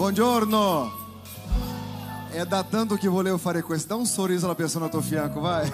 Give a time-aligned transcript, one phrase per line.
[0.00, 0.90] Buongiorno!
[2.30, 3.88] È da tanto che volevo fare questo.
[3.88, 5.70] Dá un sorriso alla persona al tuo fianco, vai.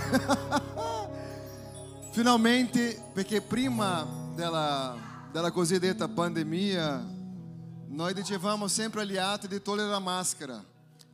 [2.10, 4.04] Finalmente, perché prima
[4.34, 4.96] della,
[5.30, 7.06] della cosiddetta pandemia,
[7.86, 10.60] noi dicevamo sempre agli altri di togliere la maschera.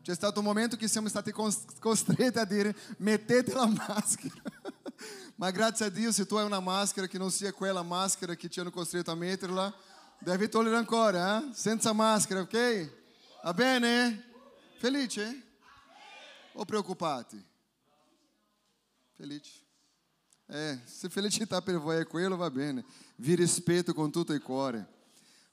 [0.00, 4.40] C'è stato un momento che siamo stati costretti a dire mettete la maschera.
[5.36, 8.48] Ma grazie a Dio, se tu hai una maschera che non sia quella maschera che
[8.48, 9.70] ti hanno costretto a metterla,
[10.18, 11.50] devi togliere ancora, eh?
[11.52, 13.00] senza maschera, ok?
[13.44, 14.30] Va bene?
[14.78, 15.42] Felice?
[16.52, 17.44] O preoccupati?
[19.14, 19.64] Felice?
[20.46, 22.84] Eh, se felicità per voi è quello, va bene.
[23.16, 24.86] Vi rispetto con tutto il cuore.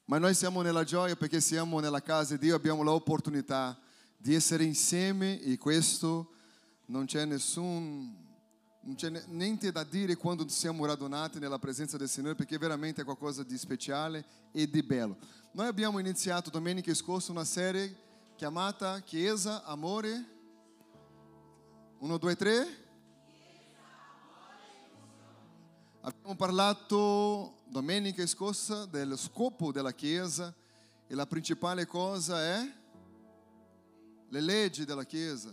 [0.04, 3.76] Ma noi siamo nella gioia perché siamo nella casa di Dio, abbiamo l'opportunità
[4.16, 6.34] di essere insieme e questo
[6.86, 8.19] non c'è nessun
[8.82, 13.04] non c'è niente da dire quando siamo radunati nella presenza del Signore perché veramente è
[13.04, 15.18] qualcosa di speciale e di bello.
[15.52, 17.94] Noi abbiamo iniziato domenica scorsa una serie
[18.36, 20.24] chiamata Chiesa, Amore.
[21.98, 22.66] Uno, due, tre.
[26.00, 30.54] Abbiamo parlato domenica scorsa dello scopo della Chiesa
[31.06, 32.72] e la principale cosa è
[34.30, 35.52] le leggi della Chiesa,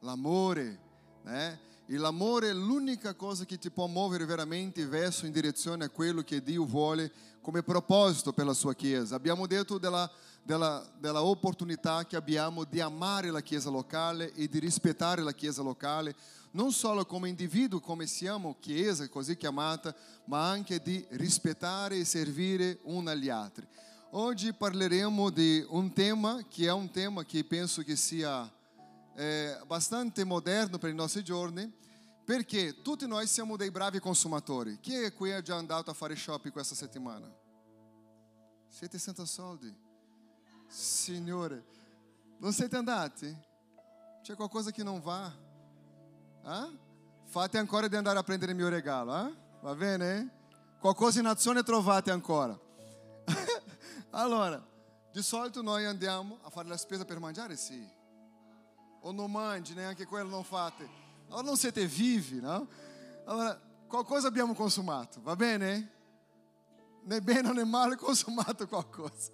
[0.00, 0.80] l'amore,
[1.24, 1.72] né?
[1.86, 6.22] E l'amore è l'unica cosa che ti può muovere veramente verso in direzione a quello
[6.22, 9.16] che Dio vuole come proposito per la sua Chiesa.
[9.16, 10.10] Abbiamo detto della,
[10.42, 15.60] della, della opportunità che abbiamo di amare la Chiesa locale e di rispettare la Chiesa
[15.60, 16.14] locale,
[16.52, 22.78] non solo come individuo, come siamo Chiesa così chiamata, ma anche di rispettare e servire
[22.84, 23.66] un agli altri.
[24.12, 28.50] Oggi parleremo di un tema che è un tema che penso che sia
[29.16, 31.72] é, bastante moderno per i nostri giorni,
[32.24, 34.78] perché tutti noi siamo dei bravi consumatori.
[34.80, 37.30] Chi è qui ha già andato a fare shopping questa settimana?
[38.68, 39.72] Siete senza soldi?
[40.66, 41.64] Signore,
[42.38, 43.36] non siete andati?
[44.22, 45.32] C'è qualcosa che non va?
[46.44, 46.78] Eh?
[47.26, 49.34] Fate ancora di andare a prendere il mio regalo, eh?
[49.60, 50.42] va bene?
[50.80, 52.58] Qualcosa in azione trovate ancora.
[54.10, 54.62] allora,
[55.12, 57.56] di solito noi andiamo a fare la spesa per mangiare?
[57.56, 58.02] Sì
[59.06, 60.88] o non mangi, neanche quello non fate.
[61.28, 62.66] Allora non siete vivi, no?
[63.26, 65.92] Allora, qualcosa abbiamo consumato, va bene?
[67.02, 69.30] Né bene né male consumato qualcosa.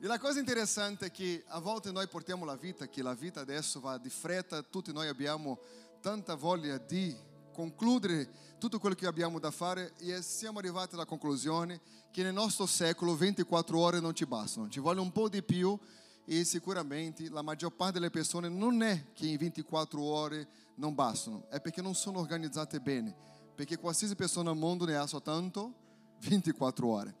[0.00, 3.40] E la cosa interessante è che a volte noi portiamo la vita, che la vita
[3.40, 5.60] adesso va di fretta, tutti noi abbiamo
[6.00, 7.16] tanta voglia di
[7.52, 12.66] concludere tutto quello che abbiamo da fare e siamo arrivati alla conclusione che nel nostro
[12.66, 15.78] secolo 24 ore non ci bastano, ci vuole un po' di più
[16.24, 21.48] e sicuramente la maggior parte delle persone non è che in 24 ore non bastano,
[21.48, 23.14] è perché non sono organizzate bene,
[23.54, 25.74] perché qualsiasi persona al mondo ne ha soltanto
[26.20, 27.16] 24 ore.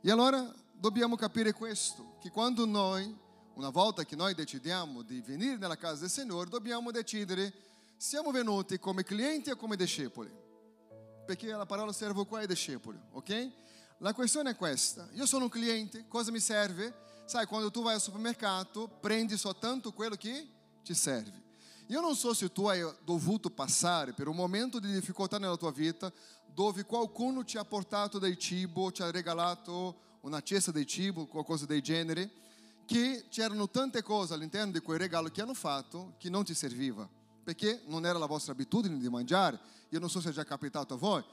[0.00, 3.14] E allora dobbiamo capire questo, che quando noi,
[3.54, 7.52] una volta che noi decidiamo di venire nella casa del Signore, dobbiamo decidere
[7.98, 10.30] siamo venuti come clienti o come discepoli,
[11.24, 13.50] perché la parola servo qua è discepoli, ok?
[13.98, 17.04] La questione è questa, io sono un cliente, cosa mi serve?
[17.26, 20.46] Sai, quando tu vai al supermercado, prendi soltanto quello che
[20.84, 21.42] ti serve.
[21.88, 25.72] Io non so se tu hai dovuto passare per un momento di difficoltà nella tua
[25.72, 26.12] vita
[26.46, 31.66] dove qualcuno ti ha portato del cibo, ti ha regalato una cesta di cibo, qualcosa
[31.66, 32.30] del genere,
[32.86, 37.08] che c'erano tante cose all'interno di quel regalo che hanno fatto che non ti serviva,
[37.42, 39.58] perché non era la vostra abitudine di mangiare.
[39.88, 41.24] Io non so se è già capitato a voi.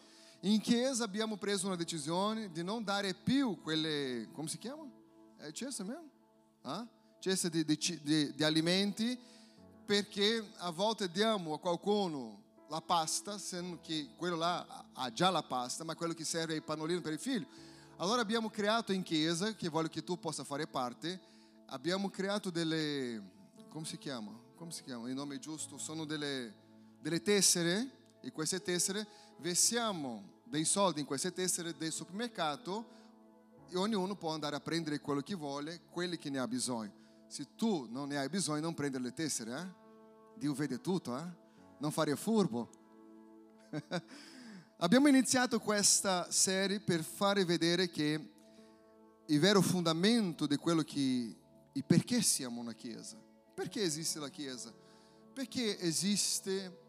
[0.42, 4.93] In chiesa abbiamo preso una decisione di non dare più quelle, come si chiama?
[5.44, 6.10] È cesta mesmo?
[6.62, 6.88] Ah?
[7.20, 9.20] Cesta di, di, di, di alimenti
[9.86, 15.44] perché a volte diamo a qualcuno la pasta, sendo che quello là ha già la
[15.44, 17.46] pasta, ma quello che serve è il pannolino per il figlio.
[17.98, 21.20] Allora abbiamo creato in chiesa, che voglio che tu possa fare parte,
[21.66, 23.22] abbiamo creato delle,
[23.68, 24.32] come si chiama?
[24.56, 25.10] Come si chiama?
[25.10, 25.78] Il nome giusto?
[25.78, 26.54] Sono delle,
[27.02, 29.06] delle tessere e queste tessere
[29.40, 33.02] versiamo dei soldi in queste tessere del supermercato
[33.74, 36.92] ognuno può andare a prendere quello che vuole, quelli che ne ha bisogno.
[37.28, 39.82] Se tu non ne hai bisogno, non prendere le tessere, eh?
[40.36, 41.24] Dio vede tutto, eh?
[41.80, 42.70] Non fare furbo.
[44.78, 48.32] Abbiamo iniziato questa serie per fare vedere che
[49.26, 51.38] il vero fondamento di quello che
[51.74, 53.18] e perché siamo una chiesa.
[53.54, 54.72] Perché esiste la chiesa?
[55.34, 56.80] Perché esiste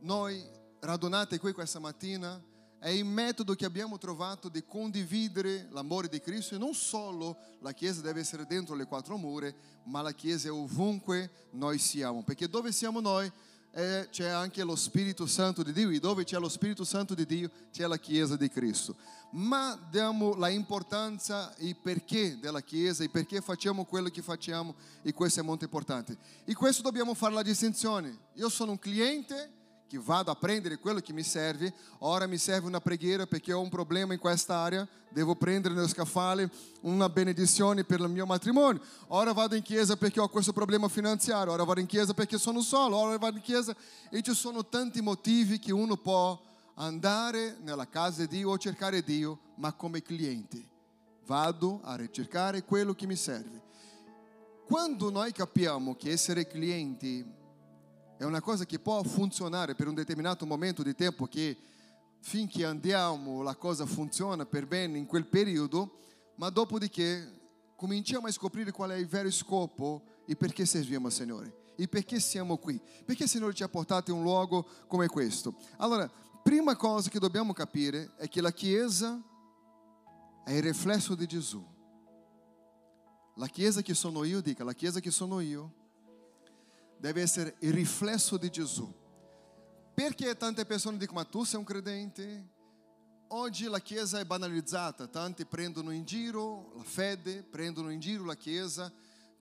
[0.00, 0.42] noi
[0.80, 2.40] radunati qui questa mattina
[2.82, 7.70] è il metodo che abbiamo trovato di condividere l'amore di Cristo e non solo la
[7.70, 9.48] Chiesa deve essere dentro le quattro mura,
[9.84, 13.30] ma la Chiesa è ovunque noi siamo, perché dove siamo noi
[13.70, 17.24] eh, c'è anche lo Spirito Santo di Dio e dove c'è lo Spirito Santo di
[17.24, 18.96] Dio c'è la Chiesa di Cristo.
[19.30, 25.12] Ma diamo la importanza e perché della Chiesa e perché facciamo quello che facciamo e
[25.12, 26.16] questo è molto importante.
[26.44, 28.18] E questo dobbiamo fare la distinzione.
[28.32, 29.60] Io sono un cliente
[29.92, 33.60] che vado a prendere quello che mi serve, ora mi serve una preghiera perché ho
[33.60, 36.50] un problema in quest'area, devo prendere nello scaffale
[36.80, 41.52] una benedizione per il mio matrimonio, ora vado in chiesa perché ho questo problema finanziario,
[41.52, 43.76] ora vado in chiesa perché sono solo, ora vado in chiesa
[44.08, 46.40] e ci sono tanti motivi che uno può
[46.76, 50.70] andare nella casa di Dio o cercare Dio, ma come cliente.
[51.26, 53.60] Vado a ricercare quello che mi serve.
[54.64, 57.40] Quando noi capiamo che essere clienti
[58.22, 61.56] è una cosa che può funzionare per un determinato momento di tempo che
[62.20, 65.98] finché andiamo la cosa funziona per bene in quel periodo,
[66.36, 67.40] ma dopodiché
[67.74, 72.20] cominciamo a scoprire qual è il vero scopo e perché serviamo al Signore e perché
[72.20, 75.56] siamo qui, perché il Signore ci ha portato in un luogo come questo.
[75.78, 76.08] Allora,
[76.44, 79.20] prima cosa che dobbiamo capire è che la Chiesa
[80.44, 81.60] è il riflesso di Gesù.
[83.34, 85.80] La Chiesa che sono io, dica, la Chiesa che sono io
[87.02, 88.88] deve essere il riflesso di Gesù.
[89.92, 92.48] Perché tante persone dicono, ma tu sei un credente?
[93.30, 98.36] Oggi la Chiesa è banalizzata, tanti prendono in giro la fede, prendono in giro la
[98.36, 98.92] Chiesa,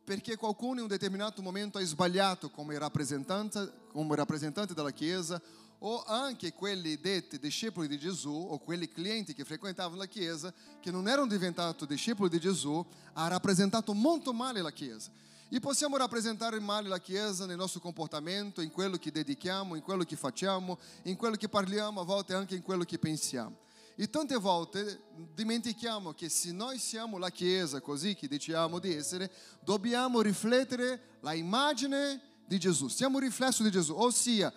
[0.03, 5.39] perché qualcuno in un determinato momento ha sbagliato come rappresentante, come rappresentante della Chiesa,
[5.83, 10.89] o anche quelli detti discepoli di Gesù, o quelli clienti che frequentavano la Chiesa, che
[10.89, 15.11] non erano diventati discepoli di Gesù, ha rappresentato molto male la Chiesa.
[15.53, 20.05] E possiamo rappresentare male la Chiesa nel nostro comportamento, in quello che dedichiamo, in quello
[20.05, 23.57] che facciamo, in quello che parliamo, a volte anche in quello che pensiamo.
[23.97, 25.01] E tante volte
[25.33, 31.33] dimentichiamo che se noi siamo la Chiesa così che diciamo di essere, dobbiamo riflettere la
[31.33, 32.87] immagine di Gesù.
[32.87, 33.93] Siamo un riflesso di Gesù.
[33.93, 34.53] Ossia,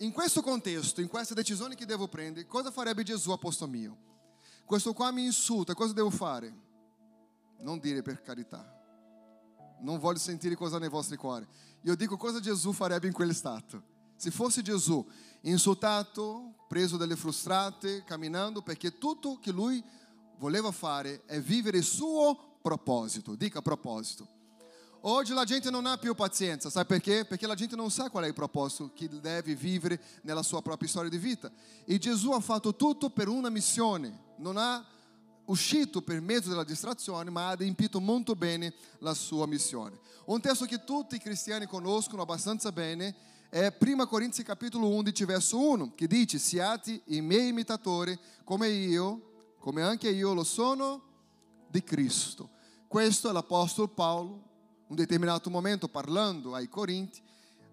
[0.00, 3.96] in questo contesto, in queste decisioni che devo prendere, cosa farebbe Gesù a posto mio?
[4.66, 6.54] Questo qua mi insulta, cosa devo fare?
[7.60, 8.73] Non dire per carità
[9.84, 11.46] non voglio sentire cosa nei vostri cuori.
[11.82, 13.82] Io dico cosa Gesù farebbe in quel stato.
[14.16, 15.06] Se fosse Gesù
[15.42, 19.84] insultato, preso dalle frustrate, camminando, perché tutto che lui
[20.38, 23.34] voleva fare è vivere il suo proposito.
[23.34, 24.26] Dica proposito.
[25.02, 27.26] Oggi la gente non ha più pazienza, sai perché?
[27.26, 30.88] Perché la gente non sa qual è il proposito che deve vivere nella sua propria
[30.88, 31.52] storia di vita.
[31.84, 34.82] E Gesù ha fatto tutto per una missione, non ha
[35.46, 39.98] uscito per mezzo della distrazione, ma ha adempiuto molto bene la sua missione.
[40.26, 43.14] Un testo che tutti i cristiani conoscono abbastanza bene
[43.48, 49.54] è 1 Corinzi capitolo 11 verso 1, che dice siate i miei imitatori come io,
[49.58, 51.02] come anche io lo sono
[51.68, 52.50] di Cristo.
[52.88, 54.42] Questo è l'Apostolo Paolo,
[54.88, 57.22] un determinato momento parlando ai Corinti,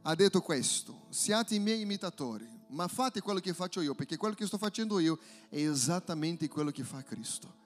[0.03, 4.35] ha detto questo, siate i miei imitatori, ma fate quello che faccio io, perché quello
[4.35, 5.19] che sto facendo io
[5.49, 7.60] è esattamente quello che fa Cristo.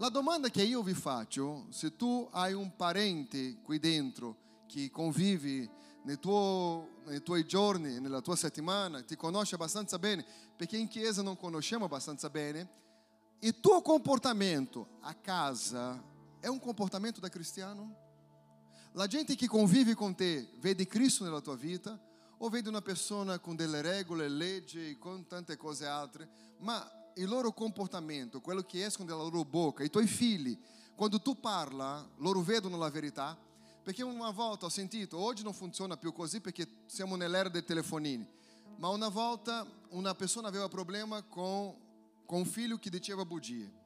[0.00, 5.68] La domanda che io vi faccio, se tu hai un parente qui dentro che convive
[6.04, 10.24] nei, tuo, nei tuoi giorni, nella tua settimana, ti conosce abbastanza bene,
[10.56, 12.66] perché in chiesa non conosciamo abbastanza bene,
[13.40, 16.02] il tuo comportamento a casa
[16.40, 17.94] è un comportamento da cristiano?
[18.92, 22.00] La gente che convive con te vede Cristo nella tua vita
[22.38, 26.26] o vede una persona con delle regole, leggi, con tante cose altre,
[26.60, 30.58] ma il loro comportamento, quello che escono dalla loro bocca, i tuoi figli,
[30.94, 33.36] quando tu parla, loro vedono la verità.
[33.82, 38.28] Perché una volta ho sentito, oggi non funziona più così perché siamo nell'era dei telefonini,
[38.76, 41.74] ma una volta una persona aveva problema con,
[42.26, 43.78] con un figlio che diceva bugie.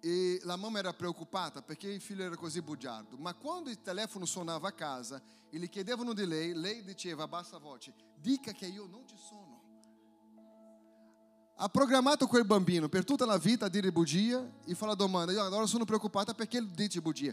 [0.00, 3.16] E la mamma era preoccupata perché il figlio era così bugiardo.
[3.16, 7.28] Ma quando il telefono suonava a casa e gli chiedevano di lei, lei diceva a
[7.28, 9.51] bassa voce, dica che io non ci sono
[11.62, 15.30] ha programmato quel bambino per tutta la vita a dire bugia e fa la domanda,
[15.30, 17.32] io agora sono preoccupata perché ele dice bugia.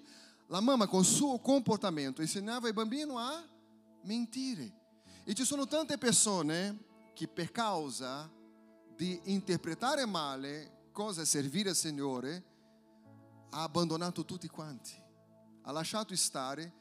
[0.49, 3.43] La mamma con il suo comportamento insegnava il bambino a
[4.03, 4.71] mentire.
[5.23, 6.77] E ci sono tante persone
[7.15, 8.29] che per causa
[8.95, 12.43] di interpretare male cosa servire al Signore
[13.49, 14.93] ha abbandonato tutti quanti.
[15.63, 16.71] Ha lasciato stare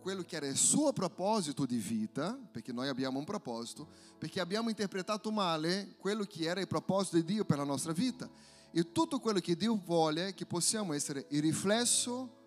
[0.00, 3.86] quello che era il suo proposito di vita, perché noi abbiamo un proposito,
[4.18, 8.28] perché abbiamo interpretato male quello che era il proposito di Dio per la nostra vita.
[8.72, 12.38] E tutto quello che Dio vuole è che possiamo essere il riflesso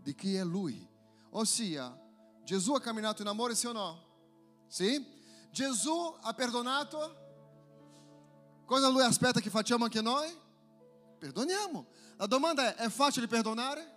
[0.00, 0.86] di chi è Lui.
[1.30, 1.98] Ossia,
[2.42, 4.02] Gesù ha camminato in amore, sì o no?
[4.66, 5.04] Sì?
[5.50, 7.22] Gesù ha perdonato?
[8.64, 10.28] Cosa Lui aspetta che facciamo anche noi?
[11.18, 11.86] Perdoniamo.
[12.16, 13.92] La domanda è, è facile perdonare?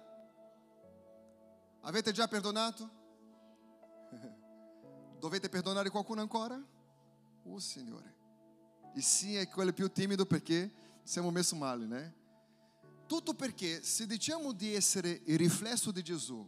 [1.81, 2.96] Avete già perdonato?
[5.19, 6.61] Dovete perdonare qualcuno ancora?
[7.43, 8.15] Oh Signore.
[8.93, 10.71] E sim è quello più timido perché
[11.03, 12.15] siamo messi male, né?
[13.07, 16.47] Tutto perché se diciamo di essere il riflesso di Gesù,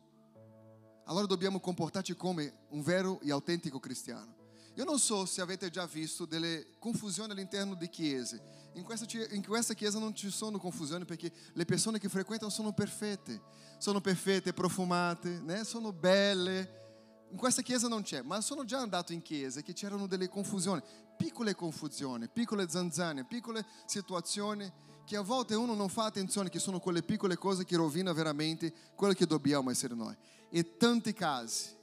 [1.06, 4.36] allora dobbiamo comportarci come un vero e autentico cristiano.
[4.76, 8.42] Io non so se avete già visto delle confusioni all'interno di chiese.
[8.74, 12.72] In questa, in questa chiesa non ci sono confusioni perché le persone che frequentano sono
[12.72, 13.42] perfette.
[13.78, 15.64] Sono perfette, profumate, né?
[15.64, 16.89] sono belle.
[17.32, 20.82] In questa chiesa non c'è, ma sono già andato in chiese che c'erano delle confusioni,
[21.16, 24.72] piccole confusioni, piccole zanzane, piccole situazioni
[25.06, 28.74] che a volte uno non fa attenzione, che sono quelle piccole cose che rovinano veramente
[28.96, 30.16] quello che dobbiamo essere noi.
[30.50, 31.78] E tanti casi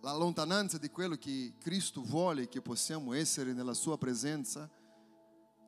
[0.00, 4.70] la lontananza di quello che Cristo vuole che possiamo essere nella sua presenza,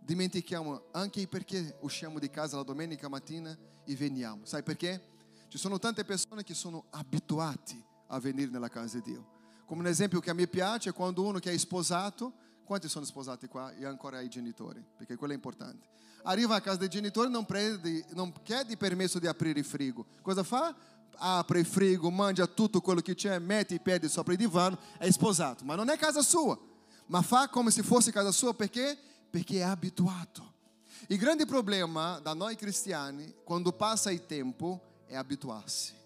[0.01, 4.45] dimentichiamo anche perché usciamo di casa la domenica mattina e veniamo.
[4.45, 5.09] Sai perché?
[5.49, 9.39] Ci sono tante persone che sono abituate a venire nella casa di Dio.
[9.65, 12.33] Come un esempio che a me piace è quando uno che è sposato,
[12.65, 14.85] quanti sono sposati qua e ancora hai genitori?
[14.97, 15.89] Perché quello è importante.
[16.23, 20.07] Arriva a casa dei genitori, non, prende, non chiede permesso di aprire il frigo.
[20.23, 20.75] Cosa fa?
[21.23, 25.11] apre il frigo, mangia tutto quello che c'è, mette i piedi sopra il divano, è
[25.11, 25.65] sposato.
[25.65, 26.59] Ma non è casa sua,
[27.07, 28.99] ma fa come se fosse casa sua perché?
[29.29, 30.55] Perché è abituato.
[31.09, 36.00] Il grande problema da noi cristiani, quando passa il tempo, è abituarsi.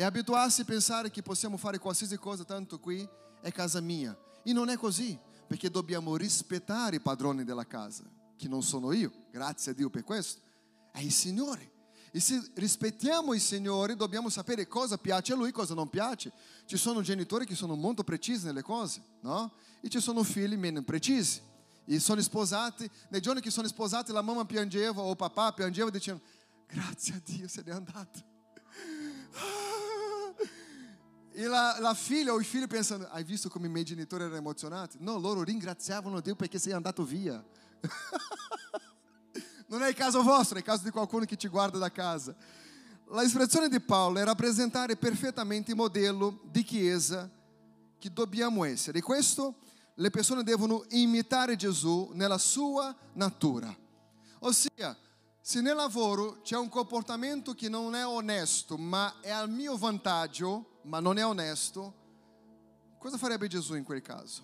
[0.00, 3.06] È abituarsi a pensare che possiamo fare qualsiasi cosa, tanto qui
[3.42, 4.18] è casa mia.
[4.42, 8.04] E non è così, perché dobbiamo rispettare i padroni della casa,
[8.34, 10.40] che non sono io, grazie a Dio per questo,
[10.90, 11.70] è il Signore.
[12.12, 16.32] E se rispettiamo il Signore, dobbiamo sapere cosa piace a Lui e cosa non piace.
[16.64, 19.52] Ci sono genitori che sono molto precisi nelle cose, no?
[19.82, 21.42] E ci sono figli meno precisi.
[21.84, 25.90] E sono sposati, nei giorni che sono sposati la mamma piangeva o il papà piangeva
[25.90, 26.22] dicendo
[26.66, 28.28] grazie a Dio se n'è andato.
[31.32, 34.38] E la, la, figlia o i figli pensando, hai visto come i miei genitori erano
[34.38, 34.96] emozionati?
[35.00, 37.42] No, loro ringraziavano Dio perché sei andato via.
[39.70, 42.34] Non è il caso vostro, è il caso di qualcuno che ci guarda da casa.
[43.10, 47.30] La espressione di Paolo è rappresentare perfettamente il modello di chiesa
[47.96, 48.98] che dobbiamo essere.
[48.98, 49.58] E questo
[49.94, 53.72] le persone devono imitare Gesù nella sua natura.
[54.40, 54.96] Ossia,
[55.40, 60.80] se nel lavoro c'è un comportamento che non è onesto, ma è al mio vantaggio,
[60.82, 61.94] ma non è onesto,
[62.98, 64.42] cosa farebbe Gesù in quel caso?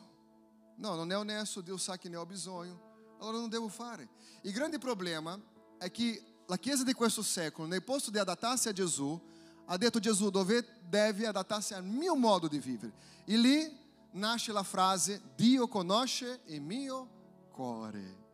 [0.77, 4.09] No, non è onesto, Dio sa che ne ho bisogno, allora non devo fare.
[4.43, 5.39] Il grande problema
[5.79, 9.21] è che la Chiesa di questo secolo, nel posto di adattarsi a Gesù,
[9.67, 12.93] ha detto Gesù dove deve adattarsi al mio modo di vivere.
[13.25, 18.25] E lì nasce la frase Dio conosce il mio cuore.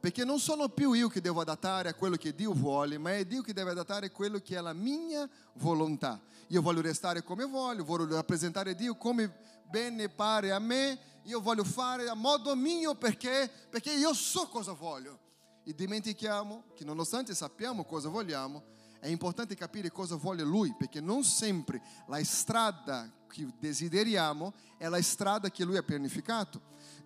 [0.00, 3.26] Perché non sono più io che devo adattare a quello che Dio vuole, ma è
[3.26, 6.18] Dio che deve adattare a quello che è la mia volontà.
[6.48, 9.30] Io voglio restare come voglio, voglio rappresentare Dio come
[9.68, 14.72] bene pare a me, io voglio fare a modo mio perché, perché io so cosa
[14.72, 15.18] voglio.
[15.64, 18.64] E dimentichiamo che nonostante sappiamo cosa vogliamo,
[19.00, 25.00] è importante capire cosa vuole Lui, perché non sempre la strada che desideriamo è la
[25.02, 26.60] strada che Lui ha pianificato.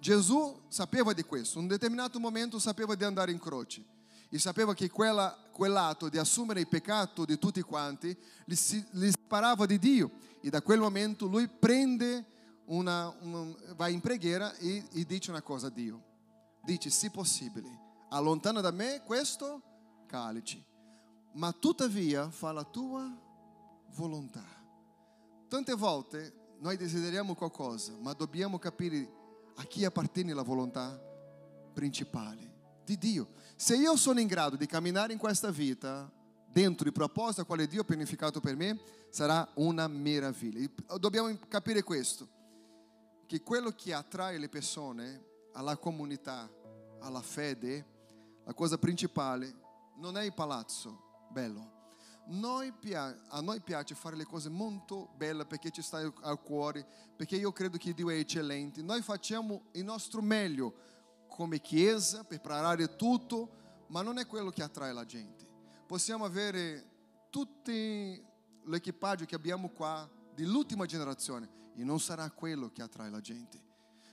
[0.05, 3.83] Gesù sapeva di questo, in un determinato momento sapeva di andare in croce
[4.29, 8.55] e sapeva che quella, quell'atto di assumere il peccato di tutti quanti gli,
[8.91, 10.11] gli separava di Dio
[10.43, 12.23] e da quel momento lui prende
[12.67, 16.03] una, una, va in preghiera e, e dice una cosa a Dio.
[16.63, 17.71] Dice, se possibile,
[18.11, 19.63] allontana da me questo
[20.07, 20.63] calice,
[21.33, 23.11] ma tuttavia fa la tua
[23.95, 24.45] volontà.
[25.49, 29.23] Tante volte noi desideriamo qualcosa, ma dobbiamo capire
[29.57, 31.01] a chi appartiene la volontà
[31.73, 32.53] principale
[32.85, 33.29] di Dio.
[33.57, 36.11] Se io sono in grado di camminare in questa vita
[36.47, 38.79] dentro il proposito a quale Dio ha pianificato per me,
[39.11, 40.69] sarà una meraviglia.
[40.99, 42.29] Dobbiamo capire questo
[43.27, 46.51] che quello che attrae le persone alla comunità,
[47.01, 47.93] alla fede,
[48.45, 49.53] la cosa principale
[49.97, 51.74] non è il palazzo bello.
[52.27, 52.73] Noi,
[53.29, 57.53] a noi piace fare le cose molto belle perché ci sta al cuore, perché io
[57.53, 58.83] credo che Dio è eccellente.
[58.83, 60.75] Noi facciamo il nostro meglio
[61.29, 65.47] come chiesa preparare tutto, ma non è quello che attrae la gente.
[65.87, 66.93] Possiamo avere
[67.29, 73.61] tutto l'equipaggio che abbiamo qua dell'ultima generazione, e non sarà quello che attrae la gente.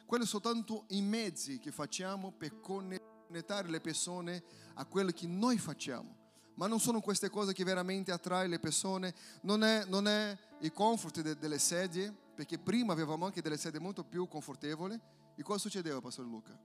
[0.06, 6.21] Quello soltanto i mezzi che facciamo per connettare le persone a quello che noi facciamo.
[6.62, 10.72] Ma non sono queste cose che veramente attrae le persone, non è, non è il
[10.72, 14.94] comfort de, delle sedie, perché prima avevamo anche delle sedie molto più confortevoli.
[15.36, 16.56] E cosa succedeva, Pastor Luca?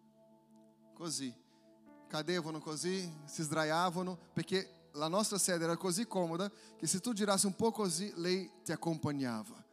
[0.92, 1.34] Così,
[2.08, 7.46] cadevano così, si sdraiavano, perché la nostra sedia era così comoda che se tu girassi
[7.46, 9.64] un po' così, lei ti accompagnava.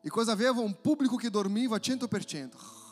[0.00, 0.58] E cosa aveva?
[0.58, 2.85] Un pubblico che dormiva 100%.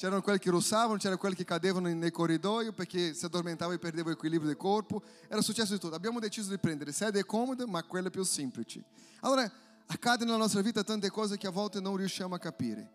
[0.00, 4.14] C'erano quelli che russavano, c'erano quelli che cadevano nei corridoi perché si addormentavano e perdevano
[4.14, 5.02] l'equilibrio del corpo.
[5.28, 5.94] Era successo di tutto.
[5.94, 8.82] Abbiamo deciso di prendere sedie comode, ma quelle più semplici.
[9.20, 9.52] Allora,
[9.84, 12.90] accade nella nostra vita tante cose che a volte non riusciamo a capire.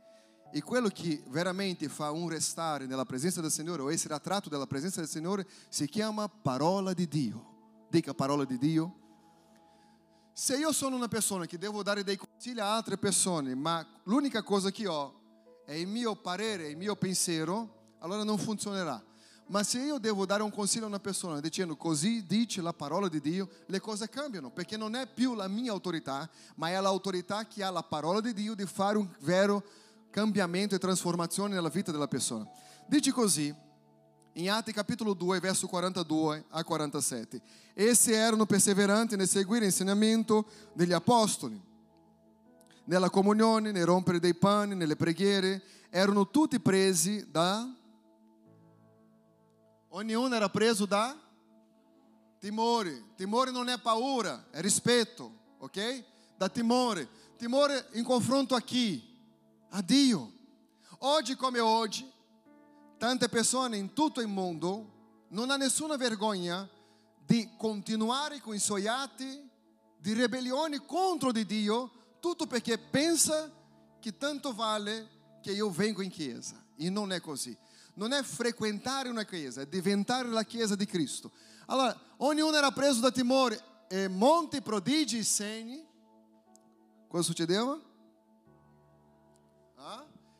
[0.51, 4.65] E quello che veramente fa un restare nella presenza del Signore o essere attratto dalla
[4.65, 7.85] presenza del Signore si chiama parola di Dio.
[7.87, 8.95] Dica parola di Dio.
[10.33, 14.41] Se io sono una persona che devo dare dei consigli a altre persone, ma l'unica
[14.41, 15.19] cosa che ho
[15.65, 19.03] è il mio parere, il mio pensiero, allora non funzionerà.
[19.47, 23.07] Ma se io devo dare un consiglio a una persona dicendo così dice la parola
[23.07, 27.45] di Dio, le cose cambiano, perché non è più la mia autorità, ma è l'autorità
[27.45, 29.63] che ha la parola di Dio di fare un vero
[30.09, 32.47] cambiamento e trasformazione nella vita della persona.
[32.87, 33.53] Dice così,
[34.33, 37.41] in Atti capitolo 2, verso 42 a 47.
[37.73, 41.61] Essi erano perseveranti nel seguire l'insegnamento degli apostoli,
[42.85, 47.67] nella comunione, nel rompere dei pani, nelle preghiere, erano tutti presi da...
[49.89, 51.17] Ognuno era preso da
[52.39, 53.13] timore.
[53.15, 56.03] Timore non è paura, è rispetto, ok?
[56.37, 57.07] Da timore.
[57.37, 59.13] Timore in confronto a chi?
[59.75, 60.31] a Dio.
[60.99, 62.09] Oggi come oggi,
[62.97, 64.93] tante persone in tutto il mondo
[65.29, 66.67] non hanno nessuna vergogna
[67.25, 69.49] di continuare con i suoi atti
[69.97, 71.91] di ribellione contro di Dio,
[72.25, 73.51] tutto perché pensa
[73.99, 76.59] che tanto vale che io vengo in chiesa.
[76.75, 77.55] E non è così.
[77.93, 81.31] Non è frequentare una chiesa, è diventare la chiesa di Cristo.
[81.67, 85.85] Allora, ognuno era preso da timore e monti, prodigi segni.
[87.07, 87.79] Cosa succedeva?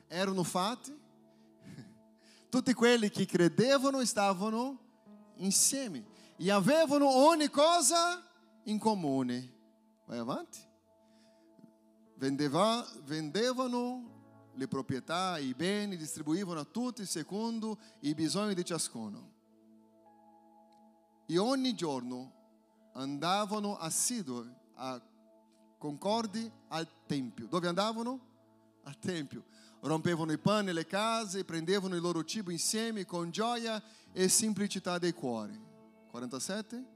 [0.07, 0.97] erano fatti,
[2.49, 4.79] tutti quelli che credevano stavano
[5.35, 6.03] insieme
[6.35, 8.23] e avevano ogni cosa
[8.63, 9.53] in comune.
[10.05, 10.73] Vai avanti.
[12.15, 14.13] Vendeva, vendevano
[14.53, 19.31] le proprietà, i beni, distribuivano a tutti secondo i bisogni di ciascuno.
[21.25, 22.31] E ogni giorno
[22.93, 25.01] andavano assidui a
[25.77, 27.47] concordi al Tempio.
[27.47, 28.33] Dove andavano?
[28.83, 29.43] Al Tempio
[29.81, 35.13] rompevano i pani nelle case, prendevano il loro cibo insieme con gioia e semplicità dei
[35.13, 35.59] cuori.
[36.09, 36.93] 47.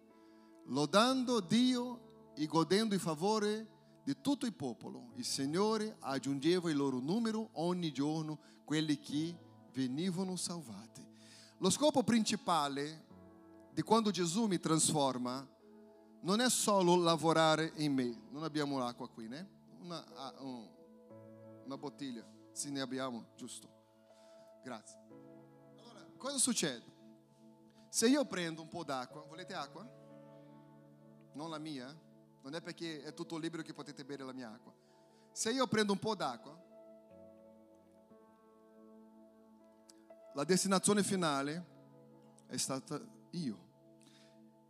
[0.67, 3.67] Lodando Dio e godendo il favore
[4.09, 9.37] di tutto il popolo, il Signore aggiungeva il loro numero ogni giorno quelli che
[9.71, 11.05] venivano salvati.
[11.59, 13.05] Lo scopo principale
[13.71, 15.47] di quando Gesù mi trasforma
[16.21, 18.19] non è solo lavorare in me.
[18.31, 19.47] Non abbiamo l'acqua qui, né?
[19.81, 20.33] Una, ah,
[21.65, 22.25] una bottiglia.
[22.51, 23.69] Se ne abbiamo, giusto.
[24.63, 24.97] Grazie.
[25.77, 26.83] Allora, cosa succede?
[27.89, 29.87] Se io prendo un po' d'acqua, volete acqua?
[31.33, 31.95] Non la mia,
[32.41, 34.73] non è perché è tutto libero che potete bere la mia acqua.
[35.31, 36.67] Se io prendo un po' d'acqua,
[40.33, 41.65] la destinazione finale
[42.47, 42.99] è stata
[43.31, 43.67] io.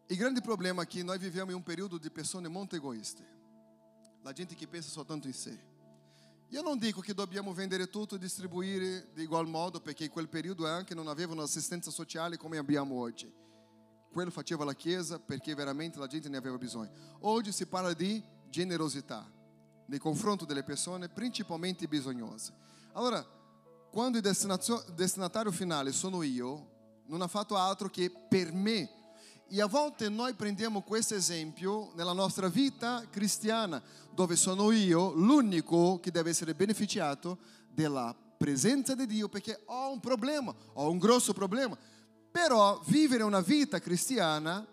[0.07, 3.37] Il grande problema è che noi viviamo in un periodo di persone molto egoiste.
[4.21, 5.67] La gente che pensa soltanto in sé.
[6.47, 10.27] Io non dico che dobbiamo vendere tutto e distribuire di igual modo, perché in quel
[10.27, 13.31] periodo anche non avevano assistenza sociale come abbiamo oggi.
[14.11, 16.91] Quello faceva la Chiesa perché veramente la gente ne aveva bisogno.
[17.21, 19.29] Oggi si parla di generosità
[19.85, 22.53] nei confronti delle persone, principalmente bisognose.
[22.93, 23.25] Allora,
[23.91, 24.23] quando il
[24.93, 28.97] destinatario finale sono io, non ha fatto altro che per me
[29.51, 33.81] e a volte noi prendiamo questo esempio nella nostra vita cristiana,
[34.13, 37.39] dove sono io l'unico che deve essere beneficiato
[37.73, 41.75] della presenza di Dio perché ho un problema, ho un grosso problema.
[42.31, 44.65] Però vivere una vita cristiana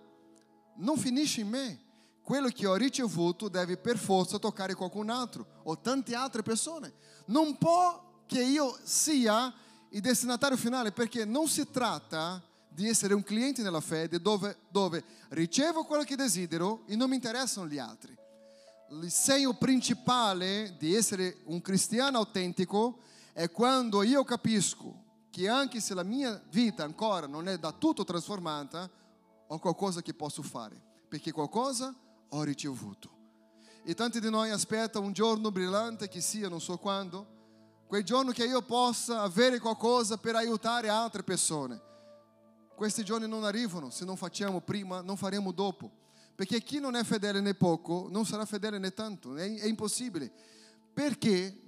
[0.76, 1.80] non finisce in me.
[2.22, 6.92] Quello che ho ricevuto deve per forza toccare qualcun altro o tante altre persone.
[7.26, 9.52] Non può che io sia
[9.90, 15.02] il destinatario finale perché non si tratta di essere un cliente nella fede dove, dove
[15.30, 18.14] ricevo quello che desidero e non mi interessano gli altri.
[18.90, 22.98] Il segno principale di essere un cristiano autentico
[23.32, 25.04] è quando io capisco
[25.36, 28.88] che anche se la mia vita ancora non è da tutto trasformata,
[29.48, 31.94] ho qualcosa che posso fare, perché qualcosa
[32.26, 33.10] ho ricevuto.
[33.84, 37.26] E tanti di noi aspettano un giorno brillante che sia, non so quando,
[37.86, 41.78] quel giorno che io possa avere qualcosa per aiutare altre persone.
[42.74, 45.90] Questi giorni non arrivano, se non facciamo prima, non faremo dopo.
[46.34, 50.32] Perché chi non è fedele né poco, non sarà fedele né tanto, è, è impossibile.
[50.94, 51.60] Perché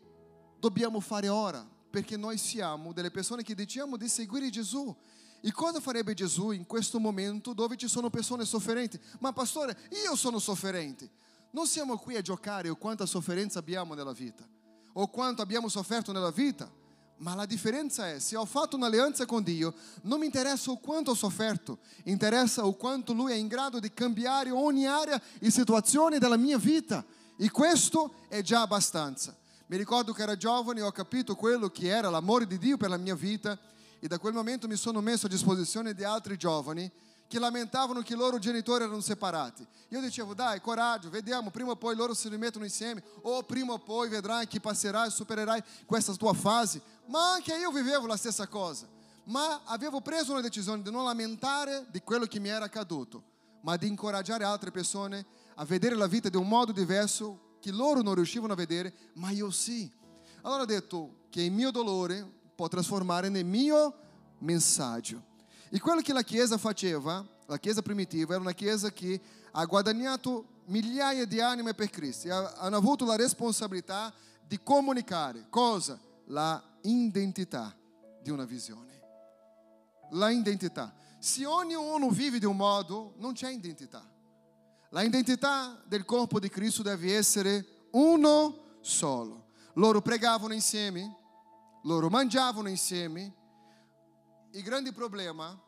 [0.58, 1.76] dobbiamo fare ora?
[1.90, 4.94] Perché noi siamo delle persone che diciamo di seguire Gesù.
[5.40, 8.98] E cosa farebbe Gesù in questo momento dove ci sono persone sofferenti?
[9.20, 11.08] Ma pastore, io sono sofferente.
[11.50, 14.46] Non siamo qui a giocare o quanta sofferenza abbiamo nella vita,
[14.92, 16.70] o quanto abbiamo sofferto nella vita,
[17.18, 21.12] ma la differenza è, se ho fatto un'alleanza con Dio, non mi interessa o quanto
[21.12, 26.18] ho sofferto, interessa o quanto Lui è in grado di cambiare ogni area e situazione
[26.18, 27.04] della mia vita.
[27.36, 29.36] E questo è già abbastanza.
[29.70, 32.88] Mi ricordo che ero giovane e ho capito quello che era l'amore di Dio per
[32.88, 33.58] la mia vita
[33.98, 36.90] e da quel momento mi sono messo a disposizione di altri giovani
[37.26, 39.66] che lamentavano che i loro genitori erano separati.
[39.88, 43.78] Io dicevo, dai, coraggio, vediamo, prima o poi loro si rimettono insieme, o prima o
[43.78, 46.80] poi vedrai che passerai supererai questa tua fase.
[47.04, 48.88] Ma anche io vivevo la stessa cosa.
[49.24, 53.22] Ma avevo preso una decisione di non lamentare di quello che mi era accaduto,
[53.60, 55.26] ma di incoraggiare altre persone
[55.56, 59.30] a vedere la vita di un modo diverso che loro non riuscivano a vedere, ma
[59.30, 59.90] io sì.
[60.42, 63.94] Allora ho detto che il mio dolore può trasformare nel mio
[64.38, 65.22] messaggio.
[65.70, 69.20] E quello che la Chiesa faceva, la Chiesa primitiva, era una Chiesa che
[69.52, 74.12] ha guadagnato migliaia di anime per Cristo e hanno avuto la responsabilità
[74.46, 75.98] di comunicare cosa?
[76.26, 77.76] La identità
[78.22, 79.00] di una visione.
[80.12, 80.94] La identità.
[81.18, 84.06] Se ognuno vive di un modo, non c'è identità.
[84.90, 89.48] La identità del corpo di Cristo deve essere uno solo.
[89.74, 91.14] Loro pregavano insieme,
[91.82, 93.34] loro mangiavano insieme,
[94.52, 95.60] il grande problema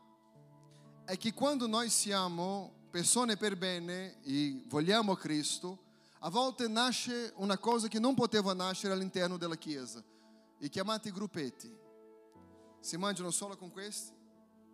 [1.05, 5.79] è che quando noi siamo persone per bene e vogliamo Cristo,
[6.21, 10.03] a volte nasce una cosa che non poteva nascere all'interno della Chiesa,
[10.61, 11.71] i chiamati gruppetti.
[12.81, 14.13] Si mangiano solo con questi,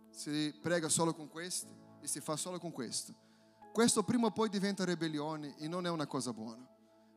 [0.09, 3.26] si prega solo con questi e si fa solo con questo.
[3.77, 6.67] Questo prima o poi diventa ribellione e non è una cosa buona.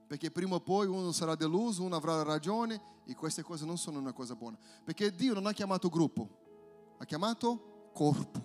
[0.06, 3.98] Perché prima o poi uno sarà deluso, uno avrà ragione e queste cose non sono
[3.98, 4.58] una cosa buona.
[4.84, 6.28] Perché Dio non ha chiamato gruppo,
[6.98, 8.42] ha chiamato corpo.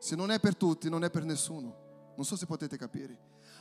[0.00, 2.12] Se non è per tutti, non è per nessuno.
[2.16, 3.16] Non so se potete capire.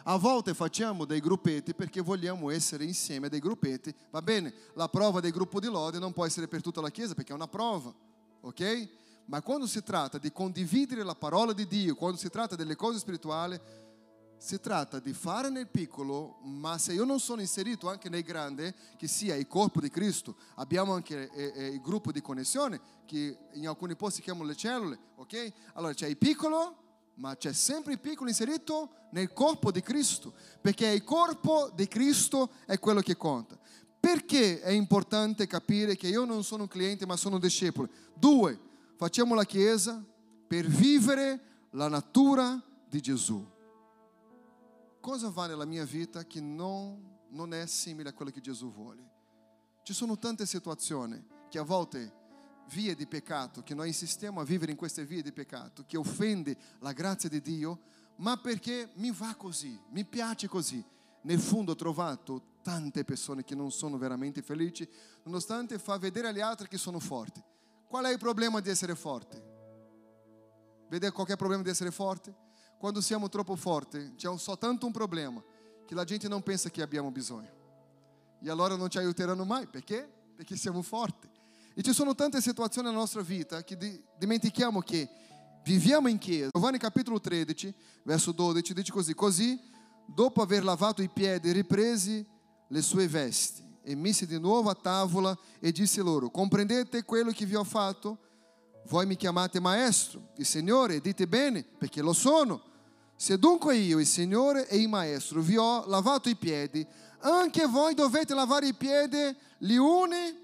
[0.06, 3.94] A volte facciamo dei gruppetti perché vogliamo essere insieme dei gruppetti.
[4.10, 7.14] Va bene, la prova del gruppo di lode non può essere per tutta la Chiesa
[7.14, 7.94] perché è una prova,
[8.42, 8.90] ok?
[9.26, 13.00] Ma quando si tratta di condividere la parola di Dio, quando si tratta delle cose
[13.00, 13.60] spirituali,
[14.38, 18.76] si tratta di fare nel piccolo, ma se io non sono inserito anche nel grande,
[18.98, 23.38] che sia il corpo di Cristo, abbiamo anche eh, eh, il gruppo di connessione, che
[23.54, 25.54] in alcuni posti chiamano le cellule, ok?
[25.74, 26.84] Allora c'è il piccolo,
[27.16, 32.52] ma c'è sempre il piccolo inserito nel corpo di Cristo, perché il corpo di Cristo
[32.66, 33.58] è quello che conta.
[34.00, 37.90] Perché è importante capire che io non sono un cliente, ma sono un discepolo?
[38.14, 38.60] Due,
[38.96, 40.04] facciamo la Chiesa
[40.48, 43.54] per vivere la natura di Gesù
[45.06, 49.08] cosa va nella mia vita che non, non è simile a quello che Gesù vuole?
[49.84, 52.12] Ci sono tante situazioni che a volte
[52.72, 56.58] vie di peccato, che noi insistiamo a vivere in queste vie di peccato, che offende
[56.80, 57.82] la grazia di Dio,
[58.16, 60.84] ma perché mi va così, mi piace così.
[61.22, 64.90] Nel fondo ho trovato tante persone che non sono veramente felici,
[65.22, 67.44] nonostante fa vedere agli altri che sono forti.
[67.88, 69.54] Qual è il problema di essere forte?
[70.90, 72.44] Vede qualche problema di essere forte?
[72.78, 75.44] quando siamo troppo forti, c'è soltanto un problema,
[75.86, 77.50] che la gente non pensa che abbiamo bisogno.
[78.42, 80.08] E allora non ci aiuteranno mai, perché?
[80.36, 81.28] Perché siamo forti.
[81.74, 83.76] E ci sono tante situazioni nella nostra vita che
[84.18, 85.10] dimentichiamo che
[85.64, 86.50] viviamo in chiesa.
[86.54, 89.60] Giovanni capitolo 13, verso 12, dice così, così
[90.06, 92.24] dopo aver lavato i piedi ripresi
[92.68, 97.46] le sue vesti e mise di nuovo a tavola e disse loro, comprendete quello che
[97.46, 98.18] vi ho fatto?
[98.88, 102.62] Voi mi chiamate maestro e Signore, dite bene, perché lo sono.
[103.16, 106.86] Se dunque io, il Signore e il Maestro, vi ho lavato i piedi,
[107.20, 109.18] anche voi dovete lavare i piedi
[109.58, 110.36] gli uni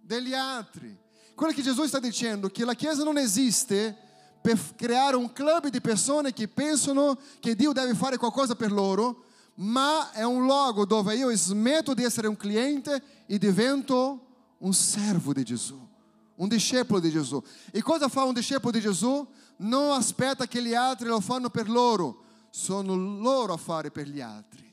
[0.00, 0.96] degli altri.
[1.34, 3.96] Quello che Gesù sta dicendo che la Chiesa non esiste
[4.40, 9.24] per creare un club di persone che pensano che Dio deve fare qualcosa per loro,
[9.56, 14.26] ma è un luogo dove io smetto di essere un cliente e divento
[14.58, 15.90] un servo di Gesù
[16.42, 17.42] un discepolo di Gesù.
[17.70, 19.26] E cosa fa un discepolo di Gesù?
[19.58, 24.20] Non aspetta che gli altri lo fanno per loro, sono loro a fare per gli
[24.20, 24.70] altri.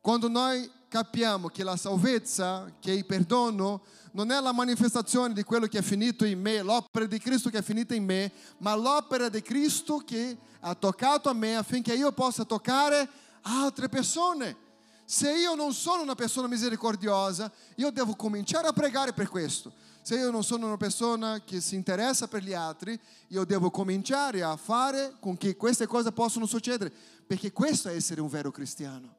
[0.00, 5.66] Quando noi capiamo che la salvezza, che il perdono, non è la manifestazione di quello
[5.66, 9.28] che è finito in me, l'opera di Cristo che è finita in me, ma l'opera
[9.28, 13.08] di Cristo che ha toccato a me affinché io possa toccare
[13.42, 14.56] altre persone.
[15.04, 19.72] Se io non sono una persona misericordiosa, io devo cominciare a pregare per questo.
[20.02, 24.42] Se io non sono una persona che si interessa per gli altri, io devo cominciare
[24.42, 26.92] a fare con che queste cose possano succedere,
[27.26, 29.16] perché questo è essere un vero cristiano.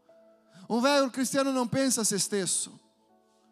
[0.67, 2.79] Un vero cristiano non pensa a se stesso,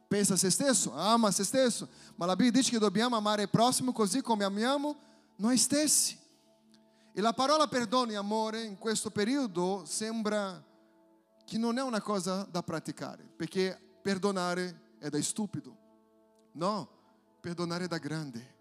[0.07, 3.49] pensa a se stesso, ama se stesso, ma la Bibbia dice che dobbiamo amare il
[3.49, 4.95] prossimo così come amiamo
[5.37, 6.17] noi stessi.
[7.13, 10.63] E la parola perdono e amore in questo periodo sembra
[11.45, 15.77] che non è una cosa da praticare, perché perdonare è da stupido.
[16.53, 16.89] No,
[17.41, 18.59] perdonare è da grande.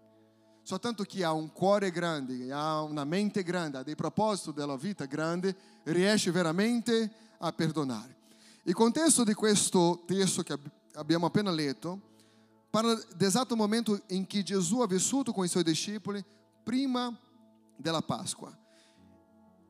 [0.63, 5.05] Soltanto chi ha un cuore grande, ha una mente grande, ha dei propositi della vita
[5.05, 8.17] grande, riesce veramente a perdonare.
[8.63, 10.57] Il contesto di questo testo che
[10.95, 12.09] abbiamo appena letto
[12.69, 16.23] parla dell'esatto momento in cui Gesù ha vissuto con i suoi discepoli
[16.63, 17.17] prima
[17.81, 18.55] della Pasqua.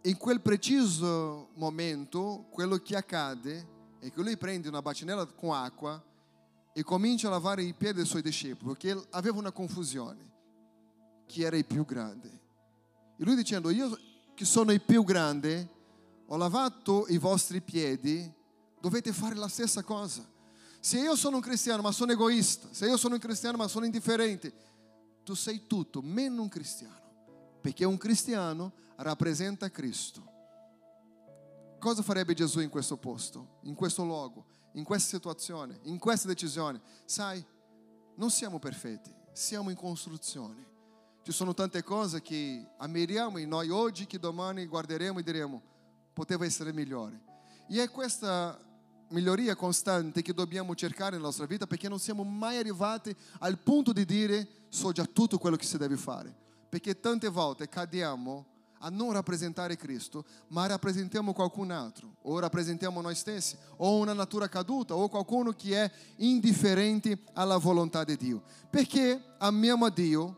[0.04, 3.67] In quel preciso momento, quello che accade
[4.00, 6.04] è che lui prende una bacinella con acqua
[6.74, 10.30] e comincia a lavare i piedi dei suoi discepoli, perché aveva una confusione.
[11.26, 12.30] Chi era il più grande?
[13.17, 13.97] E lui dicendo, io
[14.34, 15.69] che sono il più grande,
[16.26, 18.32] ho lavato i vostri piedi,
[18.80, 20.28] dovete fare la stessa cosa.
[20.80, 23.86] Se io sono un cristiano ma sono egoista, se io sono un cristiano ma sono
[23.86, 24.52] indifferente,
[25.24, 27.01] tu sei tutto meno un cristiano,
[27.62, 30.30] perché un cristiano rappresenta Cristo.
[31.80, 36.82] Cosa farebbe Gesù in questo posto, in questo luogo, in questa situazione, in questa decisione?
[37.06, 37.43] Sai,
[38.15, 40.69] non siamo perfetti, siamo in costruzione.
[41.24, 45.62] Ci sono tante cose che ammiriamo in noi oggi che domani guarderemo e diremo
[46.13, 47.19] poteva essere migliore.
[47.69, 48.60] E è questa
[49.10, 53.93] miglioria costante che dobbiamo cercare nella nostra vita perché non siamo mai arrivati al punto
[53.93, 56.41] di dire so già tutto quello che si deve fare.
[56.72, 58.46] Perché tante volte cadiamo
[58.80, 64.48] a non rappresentare Cristo, ma rappresentiamo qualcun altro, o rappresentiamo noi stessi, o una natura
[64.48, 68.42] caduta, o qualcuno che è indifferente alla volontà di Dio.
[68.70, 70.38] Perché amiamo Dio,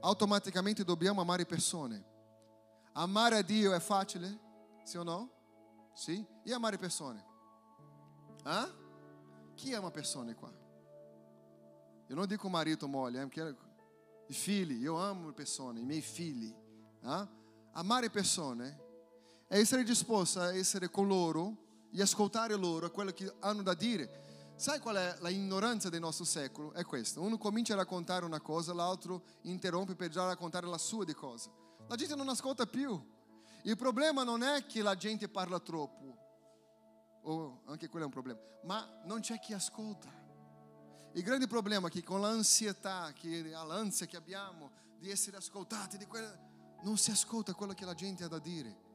[0.00, 2.04] automaticamente dobbiamo amare persone.
[2.94, 4.40] Amare a Dio è facile?
[4.82, 5.30] Sì o no?
[5.94, 6.26] Sì?
[6.42, 7.24] E amare persone?
[8.42, 8.68] Ah?
[9.54, 10.50] Chi ama persone qua?
[12.08, 13.56] Eu não digo marito moglie, eh, perché
[14.26, 16.54] i figli, io amo persone, i miei figli.
[17.02, 17.28] Ah?
[17.72, 18.80] Amare persone
[19.46, 21.56] è essere disposto a essere con loro
[21.90, 24.54] e ascoltare loro quello che hanno da dire.
[24.56, 26.72] Sai qual è la ignoranza del nostro secolo?
[26.72, 27.20] È questa.
[27.20, 31.50] Uno comincia a raccontare una cosa, l'altro interrompe per già raccontare la sua di cosa.
[31.88, 33.00] La gente non ascolta più.
[33.64, 36.16] Il problema non è che la gente parla troppo,
[37.22, 40.21] o anche quello è un problema, ma non c'è chi ascolta.
[41.14, 46.06] Il grande problema è che con l'ansietà, che l'ansia che abbiamo di essere ascoltati, di
[46.06, 46.32] quella,
[46.82, 48.90] non si ascolta quello che la gente ha da dire.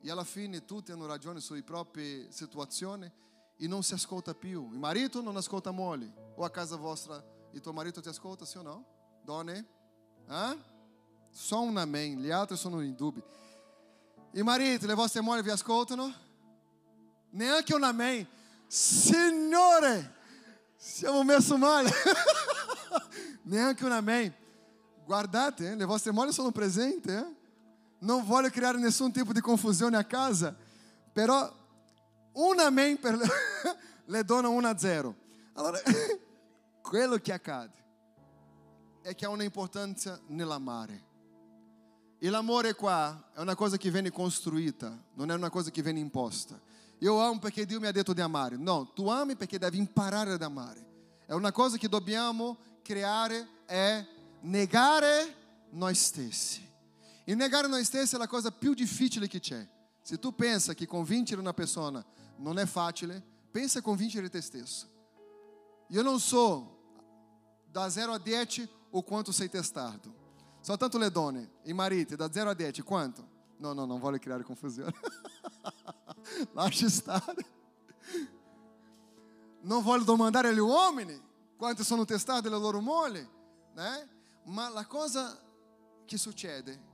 [0.00, 3.10] E alla fine tutti hanno ragione sulle proprie situazioni
[3.56, 4.70] e non si ascolta più.
[4.72, 6.32] Il marito non ascolta moglie.
[6.36, 8.84] O a casa vostra il tuo marito ti ascolta, sì o no?
[9.24, 9.66] Donne?
[10.28, 10.58] Eh?
[11.30, 13.24] Só un amen, gli altri sono in dubbio.
[14.32, 16.12] I mariti, le vostre mogli vi ascoltano?
[17.30, 18.26] Neanche un amen.
[18.66, 20.14] Signore,
[20.80, 21.90] siamo messo male.
[23.44, 24.34] Neanche un amen.
[25.04, 27.10] Guardate, eh, le vostre mogli sono presenti.
[27.10, 27.36] Eh?
[27.98, 30.56] Non voglio creare nessun tipo di confusione a casa,
[31.12, 31.52] però
[32.32, 33.26] un amen per le,
[34.06, 35.14] le dona 1 a 0.
[35.52, 35.78] Allora,
[36.80, 37.84] quello che accade
[39.02, 41.08] è che ha una importanza nell'amare.
[42.18, 46.00] E l'amore qua è una cosa che viene costruita, non è una cosa che viene
[46.00, 46.58] imposta.
[47.00, 48.56] Io amo perché Dio mi ha detto di amare.
[48.56, 50.86] No, tu ami perché devi imparare ad amare.
[51.26, 54.06] È una cosa che dobbiamo creare, è
[54.40, 55.34] negare
[55.70, 56.68] noi stessi.
[57.24, 59.66] E negare noi stessi è la cosa più difficile che c'è.
[60.02, 62.04] Se tu pensa che convincere una persona
[62.36, 64.88] non è facile, pensa a convincere te stesso.
[65.88, 66.78] Io non so
[67.70, 70.18] da 0 a 10 o quanto sei testardo.
[70.60, 73.26] Soltanto le donne, i mariti, da 0 a 10, quanto?
[73.56, 74.92] No, no, non voglio creare confusione.
[76.52, 77.46] Lascia stare.
[79.62, 81.20] Non voglio domandare agli uomini
[81.56, 83.26] quanto sono testate le loro mogli,
[83.74, 84.08] né?
[84.44, 85.38] ma la cosa
[86.06, 86.88] che succede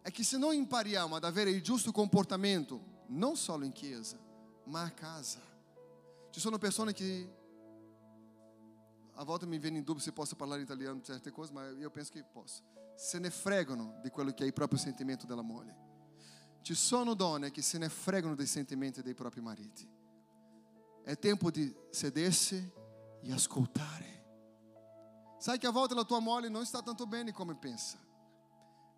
[0.00, 4.16] è che se non impariamo ad avere il giusto comportamento, non solo in chiesa,
[4.64, 5.40] ma a casa.
[6.30, 7.34] Ci sono persone che
[9.14, 12.12] a volte mi viene in dubbio se posso parlare italiano certe cose, ma io penso
[12.12, 12.62] che posso.
[12.96, 15.85] Se ne fregano di quello che è il proprio sentimento della moglie.
[16.66, 19.88] Ci sono donne che se ne fregano dei sentimenti dei propri mariti.
[21.04, 22.56] È tempo di sedersi
[23.22, 24.24] e ascoltare.
[25.38, 27.98] Sai che a volte la tua moglie non sta tanto bene come pensa.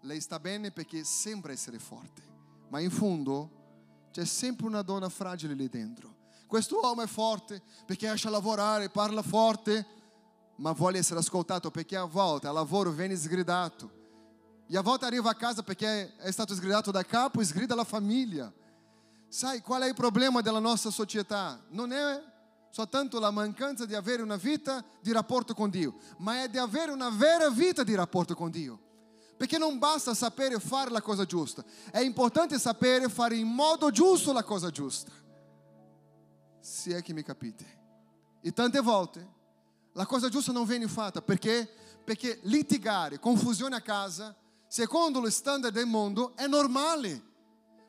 [0.01, 2.23] Lei sta bene perché sembra essere forte,
[2.71, 6.17] ma in fondo c'è sempre una donna fragile lì dentro.
[6.47, 9.87] Questo uomo è forte perché riesce a lavorare, parla forte,
[10.57, 13.98] ma vuole essere ascoltato perché a volte al lavoro viene sgridato.
[14.71, 18.53] E a volte arriva a casa perché è stato sgridato da capo sgrida la famiglia.
[19.29, 21.59] Sai qual è il problema della nostra società?
[21.71, 22.23] Non è
[22.71, 26.93] soltanto la mancanza di avere una vita di rapporto con Dio, ma è di avere
[26.93, 28.79] una vera vita di rapporto con Dio.
[29.39, 34.33] Perché non basta sapere fare la cosa giusta, è importante sapere fare in modo giusto
[34.33, 35.13] la cosa giusta.
[36.61, 37.77] Se è che mi capite.
[38.43, 39.37] E tante volte
[39.93, 41.69] la cosa giusta non viene fatta perché,
[42.05, 44.37] perché litigare, confusione a casa,
[44.69, 47.23] secondo lo standard del mondo, è normale.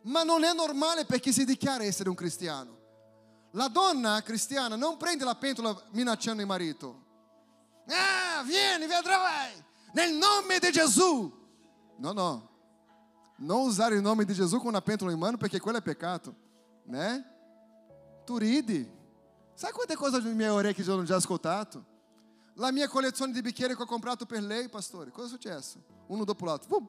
[0.03, 2.77] Ma non è normale per chi si dichiara essere un cristiano.
[3.51, 7.05] La donna cristiana non prende la pentola minacciando il marito.
[7.87, 9.51] Ah, vieni, vedrai,
[9.93, 11.37] nel nome di Gesù.
[11.97, 12.47] No, no.
[13.37, 16.35] Non usare il nome di Gesù com una pentola in mano perché quello è peccato.
[16.85, 17.25] Né?
[18.25, 18.97] Tu ridi.
[19.53, 21.88] Sai quante cose nelle mie orecchie ho già ascoltato?
[22.59, 25.11] La mia collezione di bicchieri che ho comprato per lei, pastore.
[25.11, 25.81] Cosa è successo?
[26.07, 26.83] Uno dopo l'altro.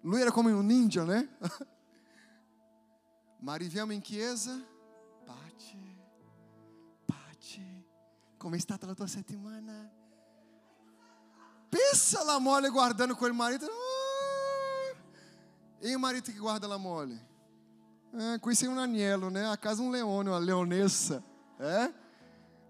[0.00, 1.36] Lui era come un ninja, né?
[3.38, 4.60] Ma arriviamo in chiesa.
[5.24, 5.76] Pace,
[7.04, 7.84] pace.
[8.36, 9.88] Come è stata la tua settimana?
[11.68, 13.66] Pensa la mole guardando quel marito.
[13.66, 14.96] Ah!
[15.80, 17.28] E o marito que guarda la mole?
[18.12, 19.48] É, conheci um anello, né?
[19.48, 21.22] A casa um leone, uma leonessa.
[21.60, 21.92] É?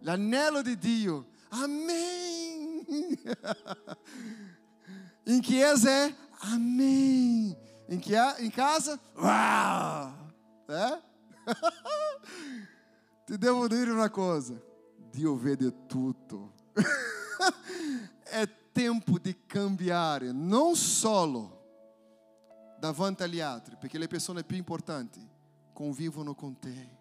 [0.03, 1.30] L'anello di Dio.
[1.51, 2.87] Amém.
[5.27, 7.57] em Chiesa é Amém.
[7.89, 10.15] Em, que, em casa, uau.
[10.69, 11.03] É?
[13.27, 14.61] Ti devo dire una cosa.
[15.13, 16.53] Dio vede tutto.
[18.33, 21.59] é tempo di cambiare, non solo
[22.79, 25.21] davanti agli altri, perché le persone più importanti
[25.73, 26.99] convivono con te.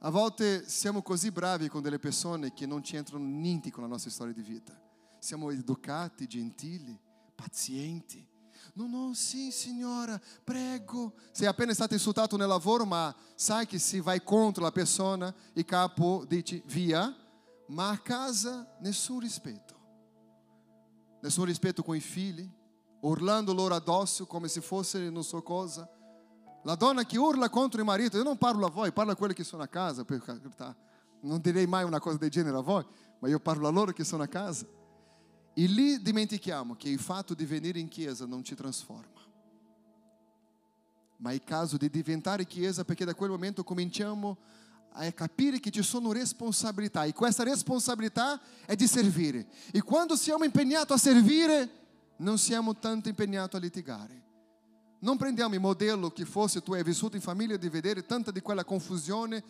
[0.00, 4.10] A volte siamo così bravi con delle persone che non c'entrano niente con la nostra
[4.10, 4.78] storia di vita.
[5.18, 6.98] Siamo educati, gentili,
[7.34, 8.24] pazienti.
[8.74, 11.14] No, no, sì, signora, prego.
[11.32, 15.64] Sei appena stato insultato nel lavoro, ma sai che se vai contro la persona, il
[15.64, 17.14] capo dice via,
[17.68, 19.74] ma a casa nessun rispetto.
[21.22, 22.48] Nessun rispetto con i figli,
[23.00, 25.90] urlando loro addosso come se fosse non so cosa.
[26.66, 29.34] La donna che urla contro il marito, io non parlo a voi, parlo a quelli
[29.34, 30.74] che sono a casa, per carità.
[31.20, 32.84] Non direi mai una cosa del genere a voi,
[33.20, 34.66] ma io parlo a loro che sono a casa.
[35.54, 39.20] E lì dimentichiamo che il fatto di venire in chiesa non ci trasforma.
[41.18, 44.36] Ma è il caso di diventare chiesa perché da quel momento cominciamo
[44.90, 49.46] a capire che ci sono responsabilità e questa responsabilità è di servire.
[49.70, 51.70] E quando siamo impegnati a servire,
[52.16, 54.24] non siamo tanto impegnati a litigare.
[55.06, 58.40] Non prendiamo il modello che fosse tu hai vissuto in famiglia di vedere tanta di
[58.40, 59.40] quella confusione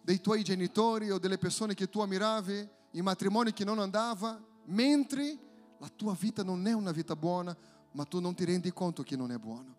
[0.00, 5.36] dei tuoi genitori o delle persone che tu ammiravi in matrimonio che non andava mentre
[5.76, 7.54] la tua vita non è una vita buona,
[7.92, 9.76] ma tu non ti rendi conto che non è buono.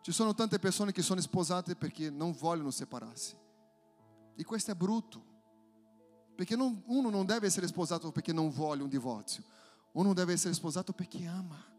[0.00, 3.36] Ci sono tante persone che sono sposate perché non vogliono separarsi.
[4.34, 5.22] E questo è brutto.
[6.34, 9.44] Perché non, uno non deve essere sposato perché non vuole un divorzio.
[9.92, 11.76] Uno deve essere sposato perché ama.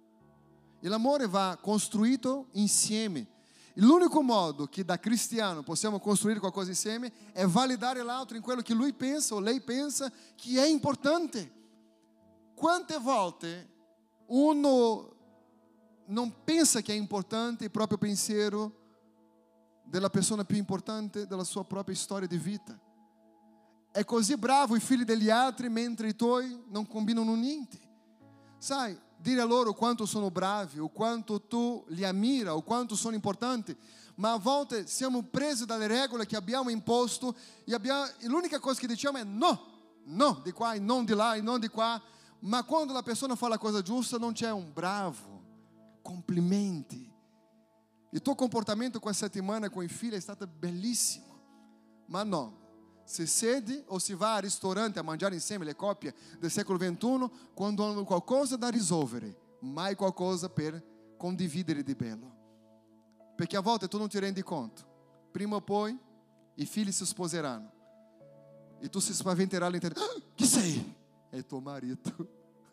[0.79, 3.27] E l'amore va costruito insieme.
[3.75, 8.73] L'unico modo che da cristiano possiamo costruire qualcosa insieme è validare l'altro in quello che
[8.73, 11.57] lui pensa o lei pensa che è importante.
[12.55, 13.69] Quante volte
[14.27, 15.15] uno
[16.07, 18.77] non pensa che è importante il proprio pensiero
[19.83, 22.77] della persona più importante della sua propria storia di vita?
[23.91, 27.79] È così bravo i figli degli altri mentre i tuoi non combinano niente.
[28.57, 33.75] Sai, dire loro quanto sono bravi, o quanto tu li ammira, o quanto sono importanti,
[34.15, 38.79] ma a volte siamo presi dalle regole che abbiamo imposto e, abbiamo, e l'unica cosa
[38.79, 39.67] che diciamo è no,
[40.05, 42.01] no di qua e non di là e non di qua
[42.41, 45.43] ma quando la persona fa la cosa giusta non c'è un bravo,
[46.01, 47.07] complimenti.
[48.11, 52.68] Il tuo comportamento questa settimana con i figli è stato bellissimo, ma no,
[53.09, 57.27] si siede o si va al ristorante a mangiare insieme le coppie del secolo XXI
[57.55, 60.79] quando hanno qualcosa da risolvere, mai qualcosa per
[61.17, 62.37] condividere di bello.
[63.35, 64.83] Perché a volte tu non ti rendi conto,
[65.31, 65.97] prima o poi
[66.53, 67.71] i figli si sposeranno
[68.77, 70.03] e tu si spaventerai all'interno.
[70.03, 70.97] Ah, chi sei?
[71.31, 72.11] è tuo marito.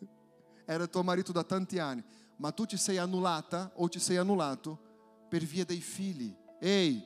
[0.65, 2.03] Era tuo marito da tanti anni,
[2.35, 6.31] ma tu ti sei annullata o ti sei annullato per via dei figli.
[6.59, 7.03] Ehi,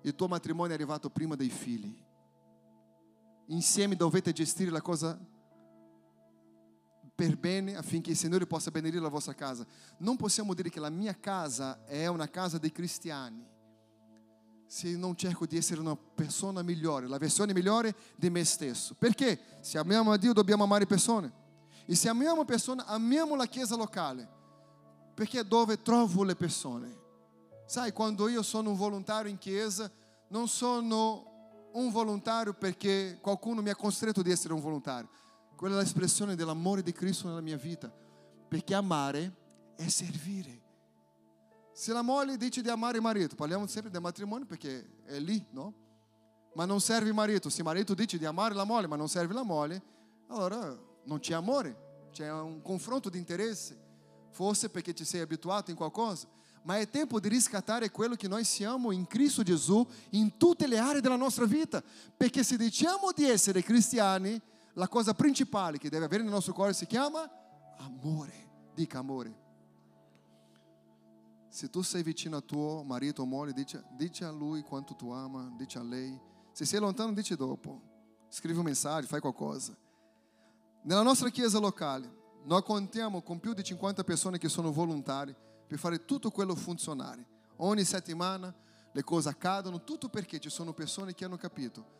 [0.00, 1.99] il tuo matrimonio è arrivato prima dei figli.
[3.50, 5.18] Insieme dovete gestire la cosa
[7.14, 9.66] per bene affinché il Signore possa benedire la vostra casa.
[9.98, 13.50] Non possiamo dire che la mia casa è una casa dei cristiani
[14.70, 18.94] se non cerco di essere una persona migliore, la versione migliore di me stesso.
[18.94, 19.58] Perché?
[19.58, 21.32] Se amiamo a Dio dobbiamo amare persone.
[21.86, 24.28] E se amiamo persone, amiamo la chiesa locale.
[25.12, 26.96] Perché è dove trovo le persone.
[27.66, 29.90] Sai, quando io sono un volontario in chiesa,
[30.28, 31.29] non sono
[31.72, 35.08] un volontario perché qualcuno mi ha costretto di essere un volontario.
[35.56, 37.92] Quella è l'espressione dell'amore di Cristo nella mia vita.
[38.48, 39.36] Perché amare
[39.76, 40.62] è servire.
[41.72, 45.46] Se la moglie dice di amare il marito, parliamo sempre del matrimonio perché è lì,
[45.50, 45.88] no?
[46.54, 47.48] ma non serve il marito.
[47.48, 49.82] Se il marito dice di amare la moglie, ma non serve la moglie,
[50.28, 53.78] allora non c'è amore, c'è un confronto di interesse.
[54.30, 56.28] Forse perché ti sei abituato in qualcosa,
[56.62, 60.78] ma è tempo di riscattare quello che noi siamo in Cristo Gesù in tutte le
[60.78, 61.82] aree della nostra vita.
[62.16, 64.40] Perché se diciamo di essere cristiani,
[64.74, 67.28] la cosa principale che deve avere nel nostro cuore si chiama
[67.78, 68.48] amore.
[68.74, 69.48] Dica amore.
[71.48, 75.10] Se tu sei vicino a tuo marito o moglie, dice, dice a lui quanto tu
[75.10, 76.18] ama, dice a lei.
[76.52, 77.88] Se sei lontano, dice dopo.
[78.28, 79.76] Scrivi un messaggio, fai qualcosa.
[80.82, 85.78] Nella nostra chiesa locale, noi contiamo con più di 50 persone che sono volontarie per
[85.78, 87.24] fare tutto quello funzionare.
[87.58, 88.52] Ogni settimana
[88.90, 91.98] le cose accadono, tutto perché ci sono persone che hanno capito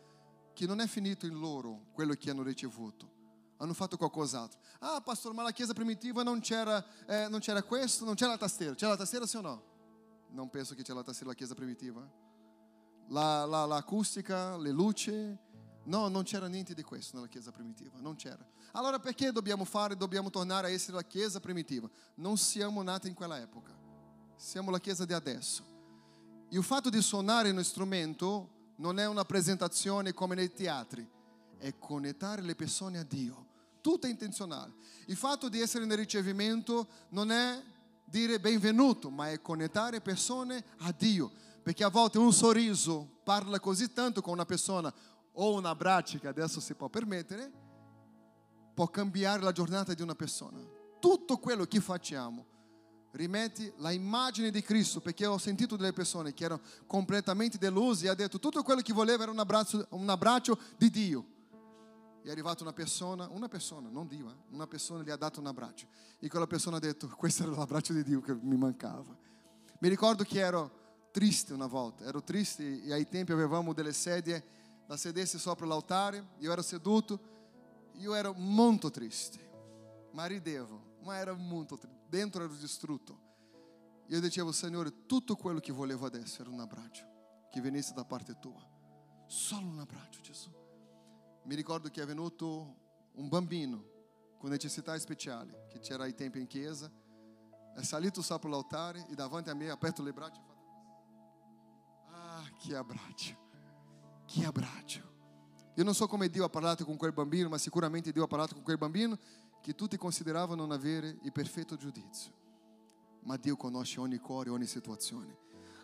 [0.51, 3.09] che non è finito in loro quello che hanno ricevuto.
[3.55, 4.59] Hanno fatto qualcos'altro.
[4.79, 8.37] Ah, pastor, ma la chiesa primitiva non c'era, eh, non c'era questo, non c'era la
[8.37, 8.75] tastiera.
[8.75, 9.63] C'era la tastiera sì o no?
[10.31, 12.05] Non penso che c'era la tastiera la chiesa primitiva.
[13.07, 15.37] La, la, l'acustica, le luci.
[15.83, 17.97] No, non c'era niente di questo nella chiesa primitiva.
[17.99, 18.45] Non c'era.
[18.73, 21.89] Allora perché dobbiamo fare, dobbiamo tornare a essere la chiesa primitiva?
[22.15, 23.75] Non siamo nati in quella epoca.
[24.35, 25.63] Siamo la chiesa di adesso.
[26.49, 31.07] E il fatto di suonare uno strumento non è una presentazione come nei teatri,
[31.57, 33.47] è connettare le persone a Dio.
[33.81, 34.73] Tutto è intenzionale.
[35.05, 37.63] Il fatto di essere nel ricevimento non è
[38.05, 41.31] dire benvenuto, ma è connettare persone a Dio.
[41.63, 44.91] Perché a volte un sorriso parla così tanto con una persona
[45.33, 47.51] o un abbraccio che adesso si può permettere,
[48.73, 50.59] può cambiare la giornata di una persona.
[50.99, 52.45] Tutto quello che facciamo
[53.11, 58.09] rimetti la immagine di Cristo, perché ho sentito delle persone che erano completamente deluse e
[58.09, 61.25] ha detto tutto quello che voleva era un abbraccio, un abbraccio di Dio.
[62.23, 64.35] E è arrivata una persona, una persona, non Dio, eh?
[64.51, 65.87] una persona gli ha dato un abbraccio.
[66.19, 69.17] E quella persona ha detto, questo era l'abbraccio di Dio che mi mancava.
[69.79, 70.79] Mi ricordo che ero
[71.11, 74.43] triste una volta, ero triste e ai tempi avevamo delle sedie
[74.91, 77.17] da sedersi sopra l'altare, io ero seduto,
[77.93, 79.39] io ero molto triste,
[80.11, 83.29] ma ridevo, ma era molto triste dentro ero distrutto.
[84.05, 87.05] E io dicevo, Signore, tutto quello che volevo adesso era un abbraccio
[87.49, 88.61] che venisse da parte tua.
[89.27, 90.51] Solo un abbraccio, Gesù.
[91.43, 92.75] Mi ricordo che è venuto
[93.13, 93.85] un bambino
[94.37, 96.91] con necessità speciali, che c'era ai tempi in chiesa,
[97.73, 100.59] è salito sopra l'altare e davanti a me ha aperto le braccia e fatto
[102.09, 103.40] Ah, che abbraccio,
[104.31, 105.09] che abbraccio.
[105.75, 108.53] Io non so come Dio ha parlato con quel bambino, ma sicuramente Dio ha parlato
[108.53, 109.17] con quel bambino
[109.61, 112.31] che tutti consideravano non avere il perfetto giudizio.
[113.23, 115.37] Ma Dio conosce ogni cuore, ogni situazione.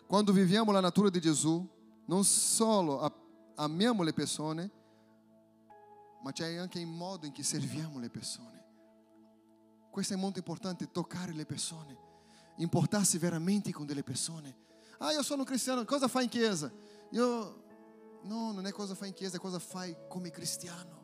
[0.06, 1.66] Quando viviamo la natura di Gesù,
[2.06, 4.70] non solo amiamo le persone,
[6.22, 8.64] ma c'è anche il modo in cui serviamo le persone.
[9.90, 11.96] Questo è molto importante, toccare le persone,
[12.56, 14.66] importarsi veramente con delle persone.
[14.98, 16.72] Ah, io sono cristiano, cosa fai in chiesa?
[17.10, 17.66] Io,
[18.22, 20.96] no, non è cosa fai in chiesa, è cosa fai come cristiano.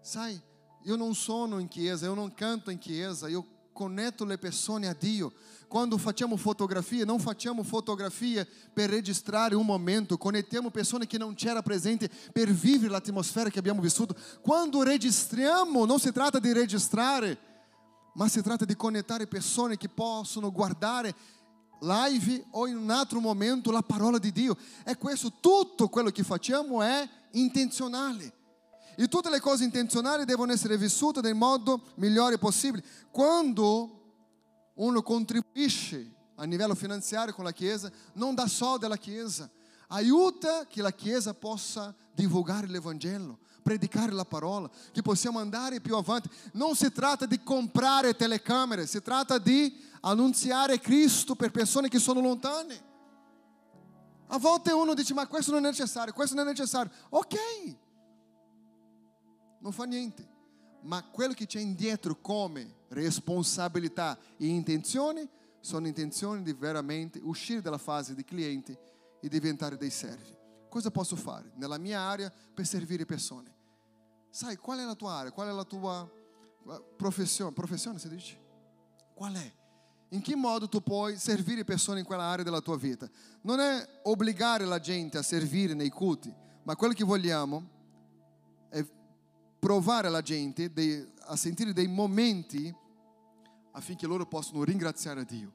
[0.00, 0.40] Sai,
[0.84, 4.96] io non sono in chiesa, io non canto in chiesa, io connetto le persone a
[4.98, 5.32] Dio.
[5.68, 11.62] Quando facciamo fotografie, non facciamo fotografie per registrare un momento, connettiamo persone che non c'era
[11.62, 14.16] presente per vivere l'atmosfera che abbiamo vissuto.
[14.40, 17.38] Quando registriamo, non si tratta di registrare,
[18.14, 21.14] ma si tratta di connettare persone che possono guardare
[21.80, 24.56] live o in un altro momento la parola di Dio.
[24.84, 28.32] E questo, tutto quello che facciamo è intenzionale.
[28.96, 32.84] E tutte le cose intenzionali devono essere vissute nel modo migliore possibile.
[33.10, 33.98] Quando
[34.74, 39.48] uno contribuisce a livello finanziario con la Chiesa, non dà soldi alla Chiesa,
[39.88, 46.28] aiuta che la Chiesa possa divulgare l'Evangelo, predicare la parola, che possiamo andare più avanti.
[46.52, 52.20] Non si tratta di comprare telecamere, si tratta di annunziare Cristo per persone che sono
[52.20, 52.86] lontane.
[54.28, 56.92] A volte uno dice, ma questo non è necessario, questo non è necessario.
[57.10, 57.36] Ok,
[59.60, 60.36] non fa niente.
[60.82, 65.28] Ma quello che c'è indietro come responsabilità e intenzione
[65.60, 68.78] sono intenzioni di veramente uscire dalla fase di cliente
[69.20, 70.36] e diventare dei servi.
[70.68, 73.54] Cosa posso fare nella mia area per servire persone?
[74.30, 75.32] Sai qual è la tua area?
[75.32, 76.08] Qual è la tua
[76.96, 77.52] professione?
[77.52, 78.38] Professione si dice?
[79.14, 79.52] Qual è?
[80.10, 83.08] In che modo tu puoi servire persone in quella area della tua vita?
[83.42, 87.68] Non è obbligare la gente a servire nei culti, ma quello che vogliamo
[88.70, 88.84] è
[89.58, 90.72] provare la gente
[91.20, 92.74] a sentire dei momenti
[93.72, 95.52] affinché loro possano ringraziare Dio.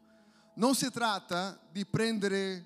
[0.56, 2.66] Non si tratta di prendere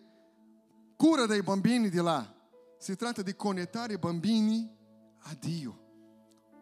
[0.97, 2.35] cura dei bambini di là,
[2.77, 4.69] si tratta di connettare i bambini
[5.19, 5.85] a Dio.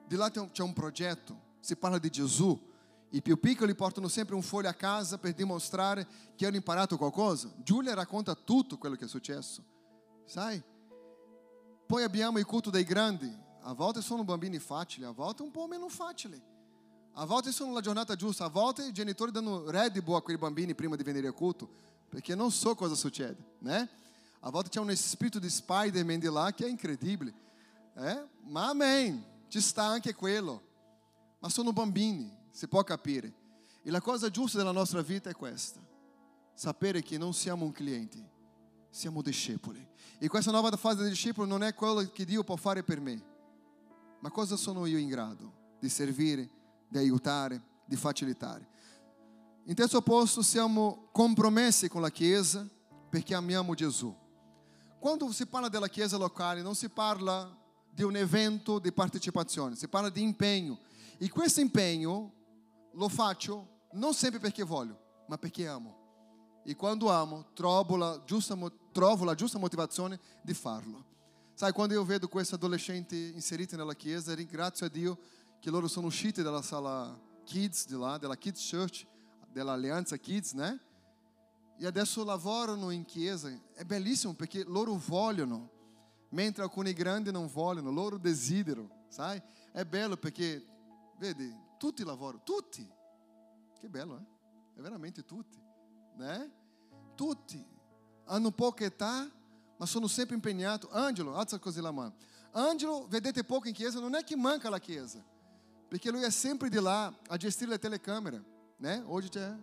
[0.08, 2.74] Di là c'è un progetto, si parla di Gesù.
[3.16, 6.06] I più piccoli portano sempre un foglio a casa per dimostrare
[6.36, 7.50] che hanno imparato qualcosa.
[7.64, 9.64] Giulia racconta tutto quello che è successo,
[10.26, 10.62] sai?
[11.86, 13.34] Poi abbiamo il culto dei grandi.
[13.62, 16.40] A volte sono bambini facili, a volte un po' meno facili.
[17.14, 20.38] A volte sono la giornata giusta, a volte i genitori danno Red Bull a quei
[20.38, 21.70] bambini prima di venire a culto,
[22.10, 23.90] perché non so cosa succede, né?
[24.42, 27.34] A volte c'è un spirito di Spider-Man di là che è incredibile.
[27.96, 28.28] Eh?
[28.42, 30.62] Ma amém, ci sta anche quello.
[31.40, 33.34] Ma sono bambini, si può capire.
[33.84, 35.86] E la cosa giusta della nostra vita è questa:
[36.54, 38.32] sapere che non siamo un cliente,
[38.90, 39.86] siamo discepoli.
[40.18, 43.22] E questa nuova fase di discepolo non è quello che Dio può fare per me,
[44.22, 46.50] ma cosa sono io in grado di servire,
[46.88, 48.66] di aiutare, di facilitare.
[49.66, 52.66] In terzo posto, siamo compromessi con la Chiesa
[53.10, 54.16] perché amiamo Gesù.
[54.98, 57.54] Quando si parla della Chiesa locale, non si parla
[57.92, 60.80] di un evento di partecipazione, si parla di impegno.
[61.18, 62.35] E questo impegno
[62.96, 66.04] lo faccio non sempre perché voglio, ma perché amo.
[66.64, 68.58] E quando amo, trovo la giusta,
[68.92, 71.14] trovo la giusta motivazione di farlo.
[71.54, 75.18] Sai, quando io vedo questi adolescenti inseriti nella chiesa, ringrazio a Dio
[75.60, 79.06] che loro sono usciti dalla sala kids di là, della kids church,
[79.52, 80.80] dell'alleanza kids, né?
[81.78, 83.50] E adesso lavorano in chiesa.
[83.74, 85.70] È bellissimo perché loro vogliono,
[86.30, 89.42] mentre alcuni grandi non vogliono, loro desiderano, sai?
[89.72, 90.66] È bello perché,
[91.18, 92.88] vedi, tutti lavorano, tutti.
[93.80, 94.80] Che bello, eh?
[94.80, 95.62] È veramente tutti,
[96.16, 96.52] né?
[97.14, 97.64] Tutti.
[98.26, 99.30] Hanno poca età,
[99.78, 100.88] ma sono sempre impegnati.
[100.90, 102.16] Angelo, alza così la mano.
[102.54, 105.24] Angelo, vedete pouco in chiesa, non è che manca la chiesa,
[105.88, 108.44] perché lui è sempre di là a gestire la telecamera,
[108.78, 109.04] né?
[109.06, 109.56] Hoje c'è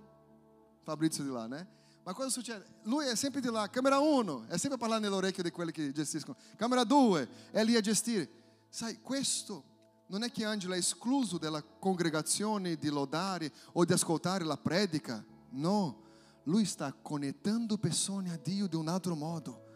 [0.82, 1.66] Fabrizio di là, né?
[2.04, 2.64] Ma cosa succede?
[2.82, 5.90] Lui è sempre di là, camera 1, è sempre a parlare nell'orecchio di quelli che
[5.90, 6.36] gestiscono.
[6.54, 8.30] Camera 2, è lì a gestire.
[8.68, 9.70] Sai, questo
[10.12, 15.24] non è che Angelo è escluso dalla congregazione di lodare o di ascoltare la predica.
[15.52, 16.02] No,
[16.44, 19.70] lui sta connettendo persone a Dio di un altro modo.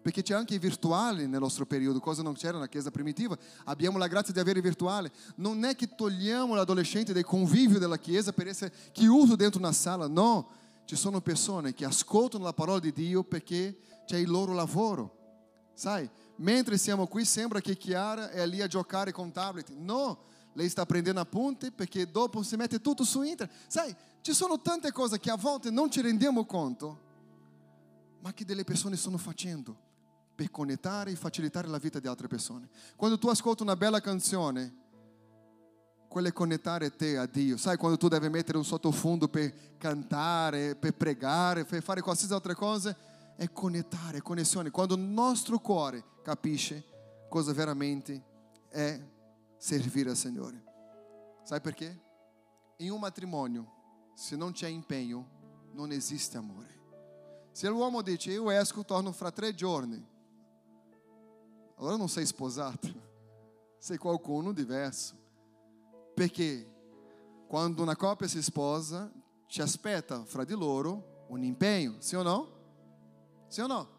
[0.00, 3.36] Perché c'è anche i virtuali nel nostro periodo, cosa non c'era nella Chiesa primitiva.
[3.64, 5.10] Abbiamo la grazia di avere i virtuali.
[5.36, 10.06] Non è che togliamo l'adolescente dal convivio della Chiesa per essere chiuso dentro una sala.
[10.08, 10.48] No,
[10.86, 15.16] ci sono persone che ascoltano la parola di Dio perché c'è il loro lavoro.
[15.74, 19.70] Sai, mentre siamo qui sembra che Chiara è lì a giocare con tablet.
[19.70, 20.18] No,
[20.52, 23.56] lei sta prendendo appunti perché dopo si mette tutto su internet.
[23.66, 27.00] Sai, ci sono tante cose che a volte non ci rendiamo conto,
[28.20, 29.84] ma che delle persone stanno facendo
[30.34, 32.68] per connettare e facilitare la vita di altre persone.
[32.96, 34.84] Quando tu ascolti una bella canzone,
[36.08, 37.56] quello è connettare te a Dio.
[37.56, 42.54] Sai quando tu devi mettere un sottofondo per cantare, per pregare, per fare qualsiasi altra
[42.54, 42.96] cosa?
[43.36, 44.70] È connettare, connessione.
[44.70, 46.84] Quando il nostro cuore capisce
[47.28, 48.24] cosa veramente
[48.68, 48.98] è
[49.58, 50.64] servire al Signore.
[51.42, 52.02] Sai perché?
[52.78, 56.74] In un matrimonio, se non c'è impegno, non esiste amore.
[57.52, 60.04] Se l'uomo dice io esco, torno fra tre giorni,
[61.76, 62.88] allora non sei sposato,
[63.78, 65.14] sei qualcuno diverso.
[66.14, 66.74] Perché
[67.46, 69.10] quando una coppia si sposa,
[69.46, 72.55] ci aspetta fra di loro un impegno, sì o no?
[73.46, 73.94] Sì o no?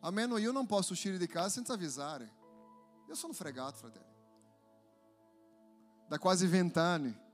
[0.00, 2.32] Almeno io non posso uscire di casa senza avvisare.
[3.08, 4.14] Io sono fregato, fratello.
[6.06, 7.24] Da quasi vent'anni.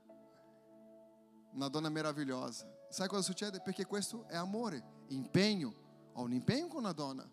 [1.51, 2.67] Una donna meravigliosa.
[2.89, 3.59] Sai cosa succede?
[3.59, 5.73] Perché questo è amore, impegno.
[6.13, 7.27] Ho un impegno con una donna.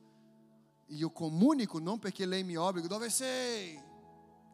[0.87, 3.81] Io comunico non perché lei mi obbliga, dove sei?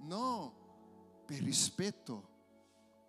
[0.01, 2.35] No, per rispetto.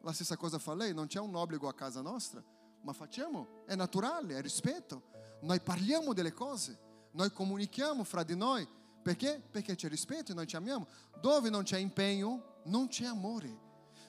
[0.02, 2.42] La stessa cosa fa lei, non c'è un obbligo a casa nostra,
[2.82, 5.16] ma facciamo, è naturale, è rispetto.
[5.42, 6.78] Noi parliamo delle cose,
[7.12, 8.68] noi comunichiamo fra di noi.
[9.02, 9.42] Perché?
[9.52, 10.88] Perché c'è rispetto e noi ci amiamo.
[11.22, 13.66] Dove non c'è impegno, non c'è amore.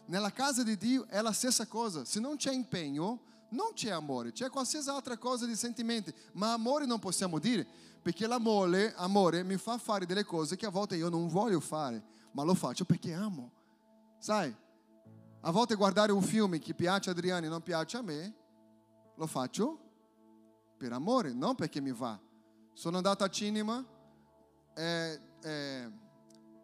[0.07, 2.05] Nella casa di Dio è la stessa cosa.
[2.05, 3.21] Se non c'è impegno,
[3.51, 7.67] non c'è amore, c'è qualsiasi altra cosa di sentimenti, ma amore non possiamo dire,
[8.03, 12.03] perché l'amore amore mi fa fare delle cose che a volte io non voglio fare,
[12.33, 13.53] ma lo faccio perché amo.
[14.19, 14.55] Sai,
[15.41, 18.35] a volte guardare un film che piace a Adriano e non piace a me,
[19.15, 19.88] lo faccio
[20.79, 22.19] per amore, non perché mi va.
[22.73, 23.85] Sono andato a cinema
[24.75, 25.91] eh, eh,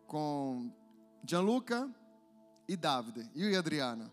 [0.06, 0.72] con
[1.20, 1.92] Gianluca
[2.64, 4.10] e Davide, io e Adriana.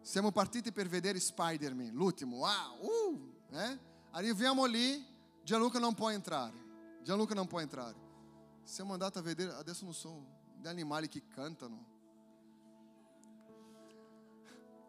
[0.00, 2.38] Siamo partiti per vedere Spider-Man, l'ultimo.
[2.38, 2.80] Wow!
[2.80, 3.78] Uh, eh?
[4.10, 5.06] Arriviamo lì,
[5.44, 6.60] Gianluca non può entrare.
[7.02, 7.94] Gianluca non può entrare.
[8.64, 10.26] Siamo andati a vedere, adesso non sono
[10.60, 11.91] gli animali che cantano.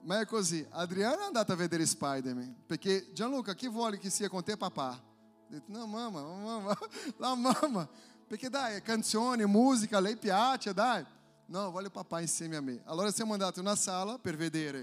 [0.03, 4.27] Ma è così, Adriana è andata a vedere Spider-Man, perché Gianluca, chi vuole che sia
[4.27, 4.91] con te papà?
[4.91, 6.77] Ho detto, no mamma, mamma,
[7.17, 7.89] la mamma,
[8.27, 11.05] perché dai, canzoni, musica, lei piace, dai.
[11.45, 12.81] No, voglio papà insieme a me.
[12.83, 14.79] Allora siamo andati in una sala per vedere,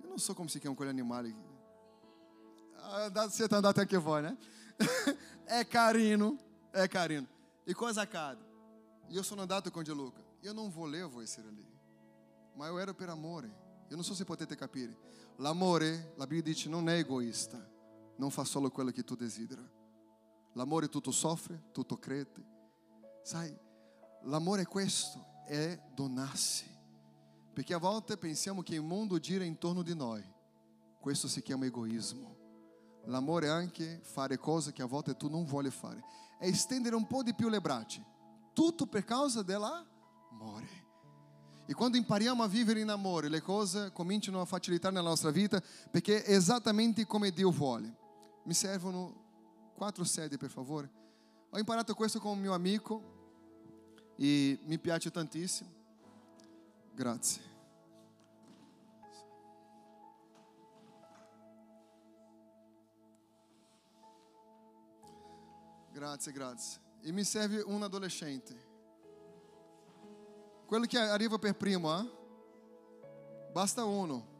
[0.00, 1.34] io non so come si chiamano quegli animali.
[3.30, 4.36] Siete andati anche voi, né?
[5.44, 6.36] è carino,
[6.70, 7.26] è carino.
[7.64, 8.44] E cosa accade?
[9.08, 10.22] Io sono andato con Gianluca.
[10.40, 11.66] Io non volevo essere lì,
[12.54, 13.65] ma io ero per amore.
[13.88, 14.96] Io non so se potete capire.
[15.36, 17.64] L'amore, la Bibbia dice, non è egoista,
[18.16, 19.74] non fa solo quello che tu desideri.
[20.52, 22.44] L'amore tutto soffre, tutto crede.
[23.22, 23.54] Sai,
[24.22, 26.64] l'amore è questo, è donarsi.
[27.52, 30.24] Perché a volte pensiamo che il mondo gira intorno di noi.
[31.00, 32.36] Questo si chiama egoismo.
[33.04, 36.02] L'amore è anche fare cose che a volte tu non vuoi fare.
[36.38, 38.02] È estendere un po' di più le braccia.
[38.52, 40.85] Tutto per causa dell'amore.
[41.66, 45.60] E quando impariamo a vivere in amore, le cose cominciano a facilitare nella nostra vita
[45.90, 47.92] perché è esattamente come Dio vuole.
[48.44, 49.24] Mi servono
[49.74, 50.88] quattro sedie, per favore.
[51.50, 53.14] Ho imparato questo con un mio amico
[54.16, 55.70] e mi piace tantissimo.
[56.94, 57.54] Grazie.
[65.92, 66.80] Grazie, grazie.
[67.00, 68.65] E mi serve un adolescente.
[70.66, 72.04] Quello che arriva per primo, eh?
[73.52, 74.34] Basta uno.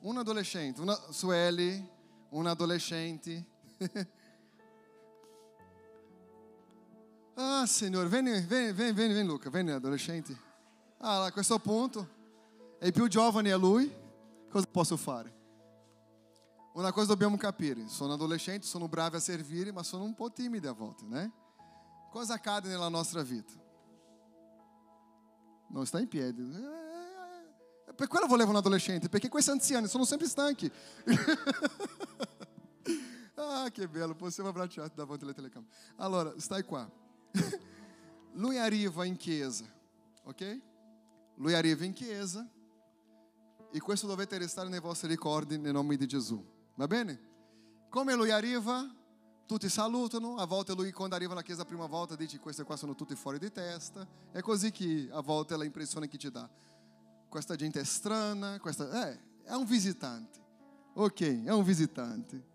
[0.00, 1.88] Un adolescente, una Sueli,
[2.30, 3.46] un adolescente.
[7.34, 10.36] ah, Signore, vieni, vieni, vieni, vieni, Luca, vieni adolescente.
[10.98, 12.08] Ah, a questo punto,
[12.80, 13.94] è più giovane a lui,
[14.50, 15.38] cosa posso fare?
[16.72, 20.66] Una cosa dobbiamo capire, sono adolescente, sono bravi a servire, ma sono un po' timidi
[20.66, 21.30] a volte, né?
[22.10, 23.61] Cosa accade nella nostra vita?
[25.72, 26.42] Non sta in piedi.
[26.42, 30.70] Eh, per quello volevo un adolescente, perché questi anziani sono sempre stanchi.
[33.34, 35.72] ah, che bello, possiamo abbracciarti davanti alle telecamere.
[35.96, 36.88] Allora, stai qua.
[38.34, 39.64] Lui arriva in chiesa,
[40.24, 40.60] ok?
[41.36, 42.46] Lui arriva in chiesa
[43.70, 46.44] e questo dovete restare nei vostri ricordi nel nome di Gesù.
[46.74, 47.30] Va bene?
[47.88, 48.94] Come lui arriva,
[49.46, 52.76] tutti salutano, a volte lui quando arriva na chiesa la prima volta dice questi qua
[52.76, 56.48] sono tutti fuori di testa, è così che a volte è l'impressione che ti dà.
[57.28, 59.08] Questa gente è strana, questa...
[59.08, 60.40] Eh, è un visitante.
[60.94, 62.50] Ok, è un visitante.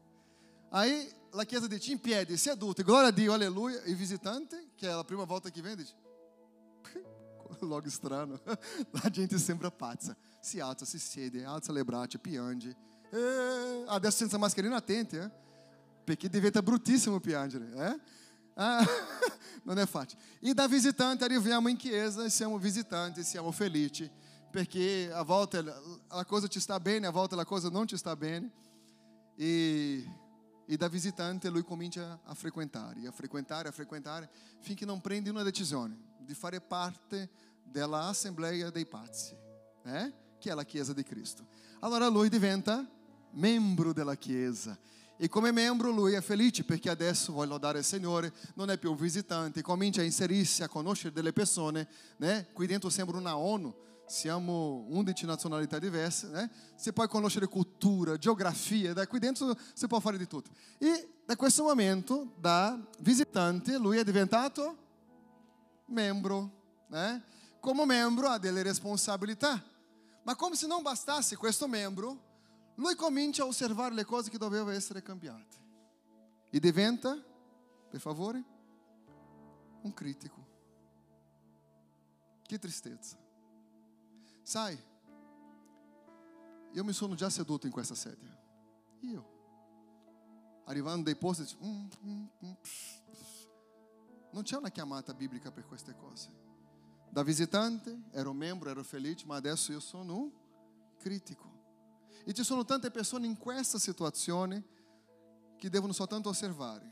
[0.70, 3.82] Aí la chiesa dice in piedi, seduti, gloria a Dio, alleluia.
[3.86, 5.94] Il visitante, che è la prima volta che viene, dice,
[7.62, 8.40] logo strano.
[8.92, 10.16] La gente sembra pazza.
[10.40, 12.76] Si alza, si siede, alza le braccia, piange.
[13.12, 15.46] Eh, adesso senza mascherina attenti, eh?
[16.08, 17.70] Perché diventa bruttissimo piangere.
[17.76, 18.00] Eh?
[18.54, 18.82] Ah,
[19.64, 20.22] non è facile.
[20.40, 24.10] E da visitante arriviamo in chiesa e siamo visitanti, siamo felici,
[24.50, 25.62] perché a volte
[26.08, 28.50] a cosa ci sta bene, a volte la cosa non ci sta bene.
[29.36, 30.10] E,
[30.66, 34.30] e da visitante lui comincia a frequentare, a frequentare, a frequentare,
[34.62, 37.30] finché non prende una decisione di fare parte
[37.64, 39.36] della Assemblea dei Pazzi,
[39.84, 40.14] eh?
[40.40, 41.46] che è la Chiesa di Cristo.
[41.82, 42.90] Allora lui diventa
[43.32, 44.80] membro della Chiesa.
[45.20, 48.92] E come membro lui è felice perché adesso vuole lodare il Signore, non è più
[48.92, 51.88] un visitante, comincia a inserirsi, a conoscere delle persone,
[52.18, 52.48] né?
[52.54, 53.74] Qui dentro sembra una ONU,
[54.06, 56.50] siamo 11 nazionalità diverse, né?
[56.76, 60.52] Você pode conoscere cultura, geografia, da qui dentro você può fare di tutto.
[60.78, 64.78] E da questo momento, da visitante, lui è diventato
[65.88, 67.24] membro, né?
[67.60, 69.64] Come membro ha delle responsabilità.
[70.22, 72.27] Ma come se non bastasse questo membro,
[72.78, 75.56] lui comincia a osservare le cose che dovevano essere cambiate
[76.50, 77.16] e diventa,
[77.90, 78.44] per favore,
[79.82, 80.46] un critico.
[82.44, 83.18] Che tristezza.
[84.42, 84.78] Sai,
[86.72, 88.36] io mi sono già seduto in questa sedia.
[89.02, 89.36] Io.
[90.66, 92.54] Arrivando dai posti, dico, mm, mm, mm,
[94.32, 96.30] non c'è una chiamata biblica per queste cose.
[97.10, 100.32] Da visitante ero membro, ero felice, ma adesso io sono un
[100.98, 101.57] critico.
[102.28, 104.62] E ci sono tante persone in questa situazione
[105.56, 106.86] che devono soltanto osservare.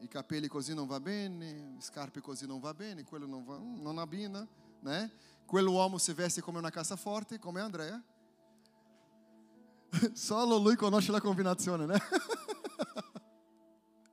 [0.00, 3.98] I capelli così non va bene, scarpe così non va bene, quello non, va, non
[3.98, 4.44] abbina,
[4.80, 5.12] né?
[5.46, 8.02] Quell'uomo si veste come una cassaforte, come Andrea.
[10.12, 12.02] Solo lui conosce la combinazione, né?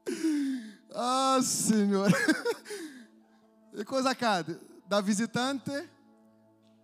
[0.94, 2.14] ah, Signore!
[3.74, 4.60] E cosa accade?
[4.86, 5.90] Da visitante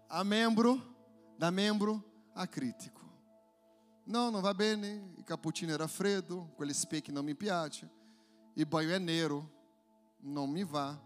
[0.07, 2.96] a membro, da membro a critico.
[4.07, 7.89] Não, não va bene, il cappuccino era freddo, quelle speck non mi piace,
[8.53, 9.51] il banho è nero,
[10.19, 10.97] non mi va.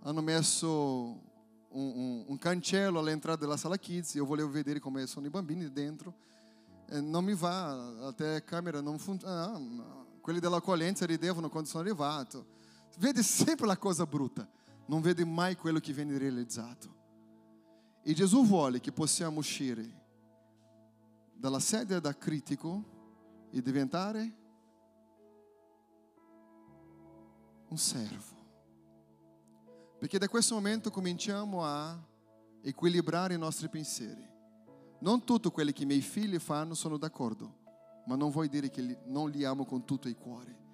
[0.00, 1.20] Hanno messo
[1.68, 5.70] un, un, un cancello all'entrata della sala kids, io volevo vedere come sono i bambini
[5.70, 6.14] dentro,
[6.88, 10.06] e non mi va, la telecamera non funziona, ah, no.
[10.22, 12.46] quelli dell'accoglienza ridevano quando sono arrivato.
[12.96, 14.48] Vede sempre la cosa brutta,
[14.86, 16.94] non vede mai quello che viene realizzato.
[18.02, 20.04] E Gesù vuole che possiamo uscire
[21.36, 24.34] dalla sedia da critico e diventare
[27.68, 28.34] un servo.
[29.98, 31.98] Perché da questo momento cominciamo a
[32.62, 34.34] equilibrare i nostri pensieri.
[35.00, 37.54] Non tutto quello che i miei figli fanno sono d'accordo,
[38.06, 40.64] ma non vuol dire che non li amo con tutto il cuore.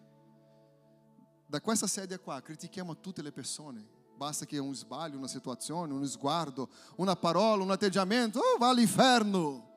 [1.46, 4.00] Da questa sedia qua critichiamo tutte le persone.
[4.16, 9.71] Basta che un sbaglio, una situazione, uno sguardo, una parola, un atteggiamento, oh, va all'inferno.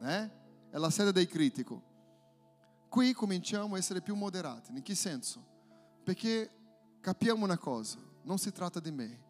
[0.00, 0.30] Eh?
[0.70, 1.82] È la sede del critico.
[2.88, 4.72] Qui cominciamo a essere più moderati.
[4.72, 5.46] In che senso?
[6.02, 6.50] Perché
[7.00, 9.20] capiamo una cosa, non si tratta di me,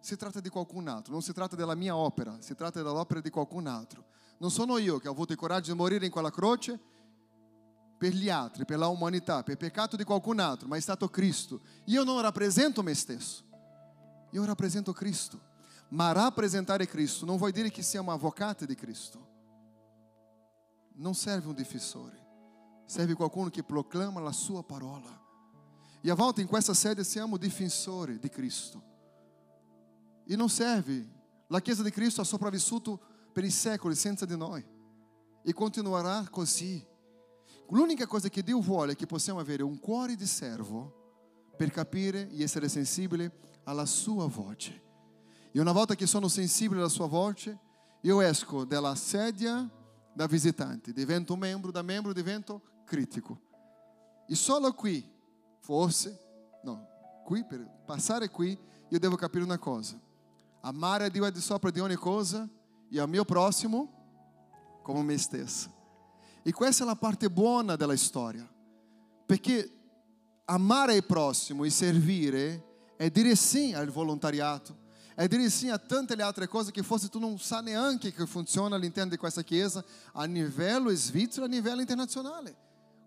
[0.00, 3.30] si tratta di qualcun altro, non si tratta della mia opera, si tratta dell'opera di
[3.30, 4.06] qualcun altro.
[4.38, 6.78] Non sono io che ho avuto il coraggio di morire in quella croce
[7.96, 11.08] per gli altri, per la umanità, per il peccato di qualcun altro, ma è stato
[11.08, 11.60] Cristo.
[11.84, 13.44] Io non rappresento me stesso,
[14.30, 15.50] io rappresento Cristo.
[15.90, 19.31] Ma rappresentare Cristo non vuol dire che siamo avvocati di Cristo.
[20.94, 22.26] Non serve un difensore,
[22.84, 25.20] serve qualcuno che proclama la sua parola.
[26.00, 28.82] E a volte in questa sede siamo difensori di Cristo.
[30.24, 31.20] E non serve.
[31.48, 33.00] La Chiesa di Cristo ha sopravvissuto
[33.32, 34.64] per i secoli senza di noi
[35.42, 36.84] e continuerà così.
[37.68, 42.28] L'unica cosa che Dio vuole è che possiamo avere un cuore di servo per capire
[42.30, 43.30] e essere sensibili
[43.64, 44.82] alla sua voce.
[45.52, 47.58] E una volta che sono sensibile alla sua voce,
[48.02, 49.68] io esco dalla sedia
[50.14, 53.40] da visitante, divento membro, da membro divento critico.
[54.26, 55.06] E solo qui,
[55.60, 56.18] forse,
[56.62, 56.86] no,
[57.24, 58.58] qui per passare qui,
[58.88, 59.98] io devo capire una cosa
[60.64, 62.48] Amare a Dio è di sopra di ogni cosa
[62.88, 65.70] e al mio prossimo come me stesso.
[66.42, 68.48] E questa è la parte buona della storia,
[69.26, 69.70] perché
[70.44, 74.76] amare il prossimo e servire è dire sì al volontariato,
[75.14, 78.76] è dire sì a tante altre cose che forse tu non sai neanche che funziona
[78.76, 82.56] all'interno di questa chiesa a livello svizzero, a livello internazionale.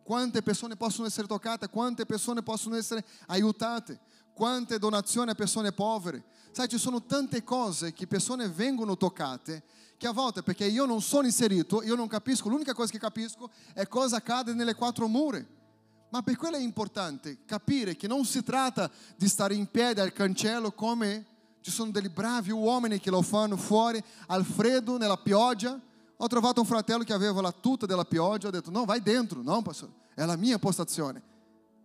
[0.03, 3.99] Quante persone possono essere toccate, quante persone possono essere aiutate,
[4.33, 6.23] quante donazioni a persone povere.
[6.51, 9.63] Sai, ci sono tante cose che persone vengono toccate
[9.97, 13.49] che a volte, perché io non sono inserito, io non capisco, l'unica cosa che capisco
[13.73, 15.43] è cosa accade nelle quattro mura.
[16.09, 20.13] Ma per quello è importante capire che non si tratta di stare in piedi al
[20.13, 21.25] cancello come
[21.65, 25.81] ci sono dei bravi uomini che lo fanno fuori al freddo, nella pioggia.
[26.17, 29.41] Ho trovato un fratello che aveva la tuta della pioggia, ho detto no, vai dentro,
[29.41, 31.23] no, pastore, è la mia postazione.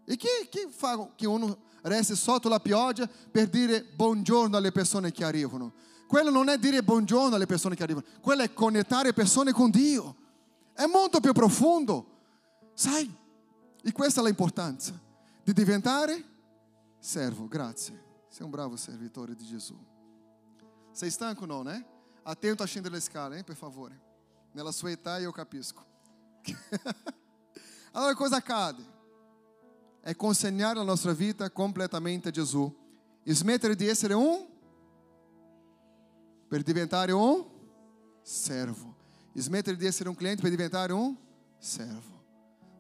[0.05, 5.13] E chi, chi fa che uno resti sotto la pioggia per dire buongiorno alle persone
[5.13, 5.73] che arrivano.
[6.07, 10.15] Quello non è dire buongiorno alle persone che arrivano, quello è connettare persone con Dio.
[10.75, 12.19] È molto più profondo.
[12.75, 13.11] Sai?
[13.83, 14.93] E questa è l'importanza
[15.43, 16.23] di diventare
[16.99, 17.49] servo.
[17.49, 18.09] Grazie.
[18.31, 19.77] Sei un bravo servitore di Gesù.
[20.93, 21.85] Sei stanco não, né?
[22.23, 24.01] Attento a scendere le scale, hein, per favore.
[24.53, 25.85] Nella sua età io capisco.
[27.93, 28.99] allora cosa accade?
[30.03, 32.73] é consenhar a nossa vida completamente a Jesus.
[33.27, 34.47] Smettere di essere um
[36.49, 37.45] per diventare um
[38.23, 38.97] servo.
[39.37, 41.17] Smettere di essere um cliente per diventare um
[41.59, 42.19] servo.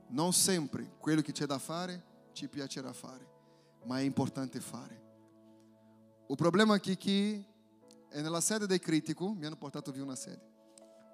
[0.09, 3.27] Non sempre quello che c'è da fare ci piacerà fare,
[3.85, 5.09] ma è importante fare.
[6.31, 7.45] O problema aqui que
[8.13, 10.41] é nella sede del critico, mi hanno portato via una sede.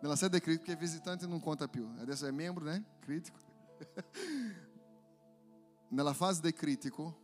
[0.02, 2.84] Nella sede del critico, che visitante non conta più, adesso è membro, né?
[3.00, 3.38] Critico.
[5.88, 7.18] nella fase del critico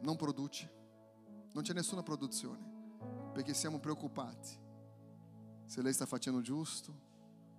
[0.00, 0.72] non produce,
[1.52, 2.72] non c'è nessuna produzione,
[3.34, 4.58] perché siamo preoccupati
[5.66, 6.98] se lei sta facendo giusto,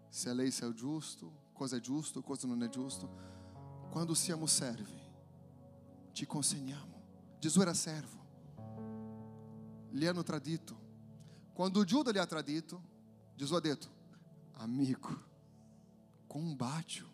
[0.10, 3.08] se lei sia giusto, cosa è giusto, cosa non è giusto.
[3.92, 5.00] Quando siamo servi,
[6.14, 6.94] ci consegniamo.
[7.38, 8.25] Gesù era servo,
[9.96, 10.84] li hanno tradito.
[11.54, 12.94] Quando Giuda li ha tradito,
[13.36, 13.88] Gesù ha detto,
[14.54, 15.24] amico,
[16.28, 17.08] combate-o,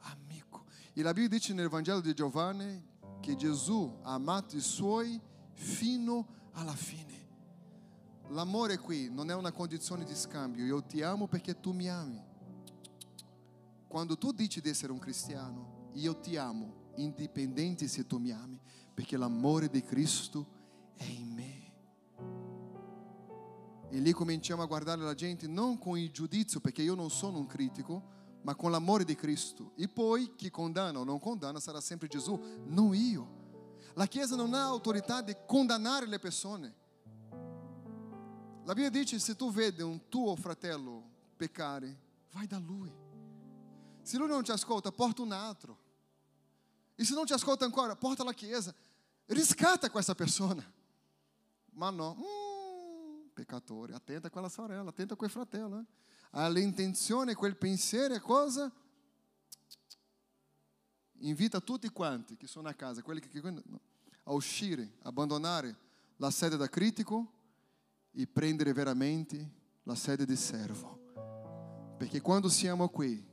[0.00, 0.64] amico.
[0.92, 2.84] E la Bibbia dice nel Vangelo di Giovanni
[3.20, 5.20] che Gesù ha amato i suoi
[5.52, 7.24] fino alla fine.
[8.30, 12.20] L'amore qui non è una condizione di scambio, io ti amo perché tu mi ami.
[13.86, 18.60] Quando tu dici di essere un cristiano, io ti amo, indipendente se tu mi ami,
[18.92, 20.54] perché l'amore di Cristo
[20.96, 21.65] è in me.
[23.88, 27.38] E lì cominciamo a guardare la gente non con il giudizio, perché io non sono
[27.38, 29.72] un critico, ma con l'amore di Cristo.
[29.76, 33.44] E poi chi condanna o non condanna sarà sempre Gesù, non io.
[33.94, 36.74] La Chiesa non ha autorità di condannare le persone.
[38.64, 41.02] La Bibbia dice: se tu vedi un tuo fratello
[41.36, 41.98] peccare,
[42.32, 42.92] vai da lui.
[44.02, 45.78] Se lui non ti ascolta, porta un altro.
[46.94, 48.74] E se non ti ascolta ancora, porta la Chiesa.
[49.26, 50.64] Riscatta questa persona.
[51.72, 52.45] Ma no, mm,
[53.36, 55.80] peccatore, attenta a quella sorella, attenta a quel fratello.
[55.80, 55.84] Eh?
[56.30, 58.72] all'intenzione, quel pensiero è cosa?
[61.20, 63.28] Invita tutti quanti che sono a casa, quelli che...
[64.24, 65.76] A uscire, abbandonare
[66.16, 67.32] la sede da critico
[68.10, 71.94] e prendere veramente la sede di servo.
[71.96, 73.24] Perché quando siamo qui,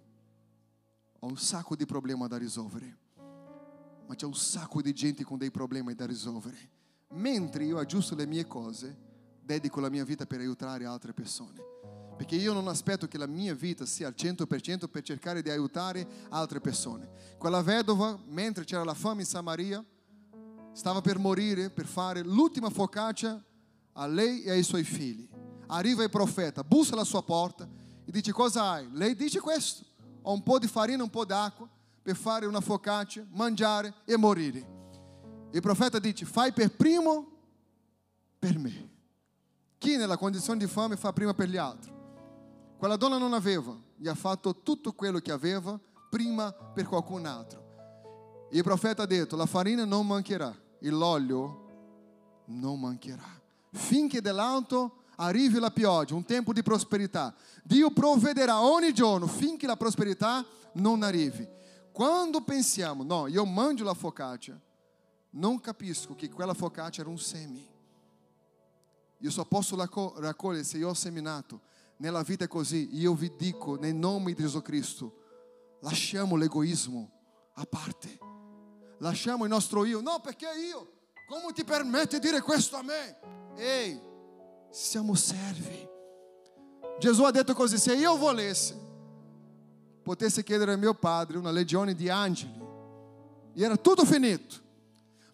[1.19, 2.97] ho un sacco di problemi da risolvere,
[4.05, 6.69] ma c'è un sacco di gente con dei problemi da risolvere.
[7.13, 9.12] Mentre io aggiusto le mie cose,
[9.43, 11.71] dedico la mia vita per aiutare altre persone.
[12.15, 16.07] Perché io non aspetto che la mia vita sia al 100% per cercare di aiutare
[16.29, 17.09] altre persone.
[17.37, 19.83] Quella vedova, mentre c'era la fame in Samaria,
[20.73, 23.43] stava per morire per fare l'ultima focaccia
[23.93, 25.27] a lei e ai suoi figli.
[25.67, 27.67] Arriva il profeta, bussa alla sua porta
[28.05, 28.87] e dice cosa hai?
[28.91, 29.83] Lei dice questo,
[30.21, 31.69] ho un po' di farina, un po' d'acqua
[32.01, 34.71] per fare una focaccia, mangiare e morire.
[35.51, 37.31] Il profeta dice fai per primo
[38.39, 38.91] per me.
[39.83, 41.91] Chi nella condizione di fame fa prima per gli altri?
[42.77, 45.77] Quella donna non aveva, gli ha fatto tutto quello che aveva
[46.09, 48.47] prima per qualcun altro.
[48.49, 51.65] E il profeta ha detto, la farina non mancherà, e l'olio
[52.45, 53.27] non mancherà.
[53.71, 57.35] Finché dell'alto arrivi la pioggia, un tempo di prosperità.
[57.61, 61.45] Dio provvederà ogni giorno finché la prosperità non arrivi.
[61.91, 64.57] Quando pensiamo, no, io mangio la focaccia,
[65.31, 67.71] non capisco che quella focaccia era un seme.
[69.23, 71.61] Io só posso raccogliere se io ho seminato.
[71.97, 72.89] Nella vita è così.
[72.97, 77.09] Io vi dico, nel nome di Gesù Cristo, lasciamo l'egoismo
[77.53, 78.19] a parte.
[78.99, 80.01] Lasciamo il nostro io.
[80.01, 80.91] No, perché io?
[81.25, 83.17] Come ti permette di dire questo a me?
[83.55, 84.01] Ehi,
[84.69, 85.87] siamo servi.
[86.99, 88.75] Gesù ha detto così, se io volessi,
[90.03, 92.61] potesse chiedere a mio padre una legione di angeli.
[93.53, 94.55] E era tutto finito.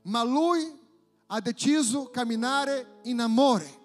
[0.04, 0.78] Ma lui
[1.26, 3.78] ha deciso camminare in amore.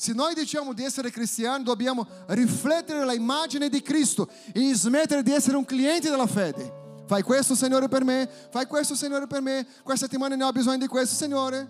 [0.00, 5.30] Se noi diciamo di essere cristiani, dobbiamo riflettere la immagine di Cristo e smettere di
[5.30, 7.02] essere un cliente della fede.
[7.04, 8.26] Fai questo, Signore, per me.
[8.48, 9.66] Fai questo, Signore, per me.
[9.82, 11.68] Questa settimana ne ho bisogno di questo, Signore.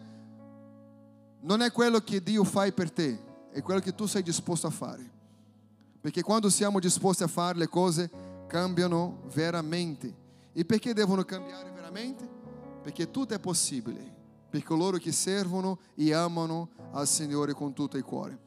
[1.41, 3.19] Non è quello che Dio fa per te,
[3.51, 5.11] è quello che tu sei disposto a fare.
[6.01, 8.09] Perché quando siamo disposti a fare le cose
[8.47, 10.15] cambiano veramente.
[10.53, 12.29] E perché devono cambiare veramente?
[12.81, 14.19] Perché tutto è possibile
[14.51, 18.39] per coloro che servono e amano al Signore con tutto il cuore.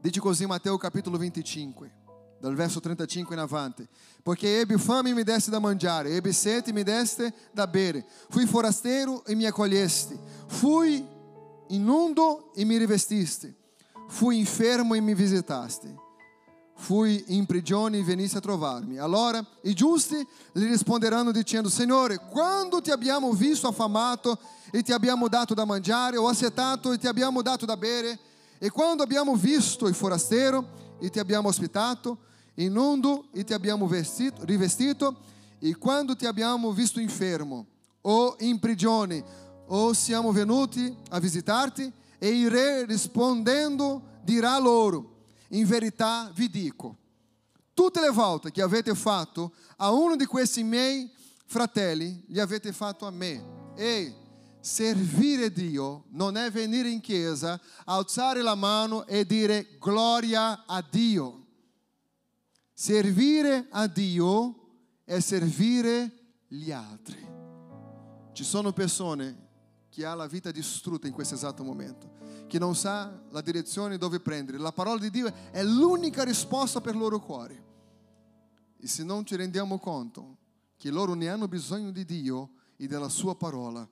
[0.00, 1.94] Dice così Matteo capitolo 25,
[2.40, 3.86] dal verso 35 in avanti.
[4.22, 8.06] Poiché ebbi fame e mi deste da mangiare, ebbi sete e mi deste da bere.
[8.30, 10.18] Fui forasteiro e mi accoglieste.
[10.46, 11.06] Fui
[11.68, 13.54] inundo e mi rivestiste.
[14.08, 16.04] Fui infermo e mi visitaste
[16.78, 18.98] fui in prigione e venisse a trovarmi.
[18.98, 20.16] Allora i giusti
[20.52, 24.38] gli risponderanno dicendo, Signore, quando ti abbiamo visto affamato
[24.70, 28.18] e ti abbiamo dato da mangiare, o assetato e ti abbiamo dato da bere,
[28.58, 30.64] e quando abbiamo visto il forastero
[31.00, 32.18] e ti abbiamo ospitato,
[32.56, 35.16] inundo e ti abbiamo vestito, rivestito,
[35.58, 37.66] e quando ti abbiamo visto infermo
[38.02, 39.24] o in prigione,
[39.68, 45.15] o siamo venuti a visitarti, e il re rispondendo dirà loro,
[45.48, 46.96] in verità vi dico,
[47.74, 51.10] tutte le volte che avete fatto a uno di questi miei
[51.44, 53.54] fratelli, li avete fatto a me.
[53.76, 54.14] E
[54.60, 61.44] servire Dio non è venire in chiesa, alzare la mano e dire gloria a Dio.
[62.72, 64.54] Servire a Dio
[65.04, 66.12] è servire
[66.48, 67.24] gli altri.
[68.32, 69.44] Ci sono persone
[69.88, 72.15] che hanno la vita distrutta in questo esatto momento
[72.46, 74.58] che non sa la direzione dove prendere.
[74.58, 77.64] La parola di Dio è l'unica risposta per il loro cuore.
[78.78, 80.36] E se non ci rendiamo conto
[80.76, 83.88] che loro ne hanno bisogno di Dio e della sua parola,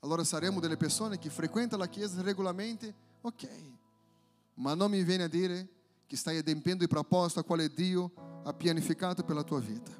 [0.00, 3.48] allora saremo delle persone che frequentano la chiesa regolarmente, ok,
[4.54, 5.68] ma non mi viene a dire
[6.06, 8.12] che stai adempiendo il proposito a quale Dio
[8.44, 9.90] ha pianificato per la tua vita,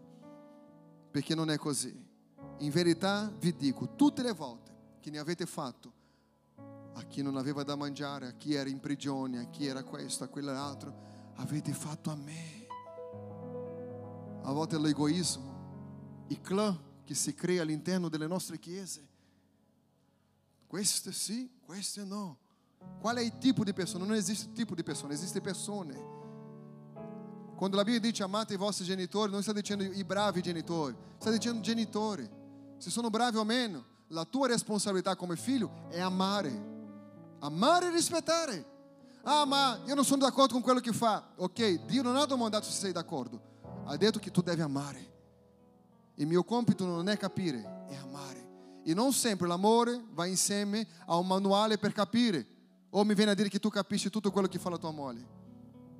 [1.10, 1.96] perché non è così.
[2.58, 6.02] In verità vi dico, tutte le volte che ne avete fatto
[6.94, 10.24] a chi non aveva da mangiare, a chi era in prigione, a chi era questo,
[10.24, 10.94] a quell'altro,
[11.36, 12.66] avete fatto a me.
[14.42, 19.08] A volte l'egoismo, il clan che si crea all'interno delle nostre chiese.
[20.66, 22.38] Questo sì, questo no.
[23.00, 24.04] Qual è il tipo di persona?
[24.04, 26.12] Non esiste tipo di persona, esiste persone.
[27.56, 31.30] Quando la Bibbia dice amate i vostri genitori, non sta dicendo i bravi genitori, sta
[31.30, 32.28] dicendo genitori.
[32.76, 36.73] Se sono bravi o meno, la tua responsabilità come figlio è amare.
[37.44, 38.72] Amare e rispettare.
[39.22, 41.32] Ah, ma io non sono d'accordo con quello che fa.
[41.36, 43.38] Ok, Dio non ha domandato se sei d'accordo.
[43.84, 45.12] Ha detto che tu devi amare.
[46.14, 48.82] Il mio compito non è capire, è amare.
[48.82, 52.46] E non sempre l'amore va insieme a un manuale per capire.
[52.88, 55.26] O mi viene a dire che tu capisci tutto quello che fa la tua moglie.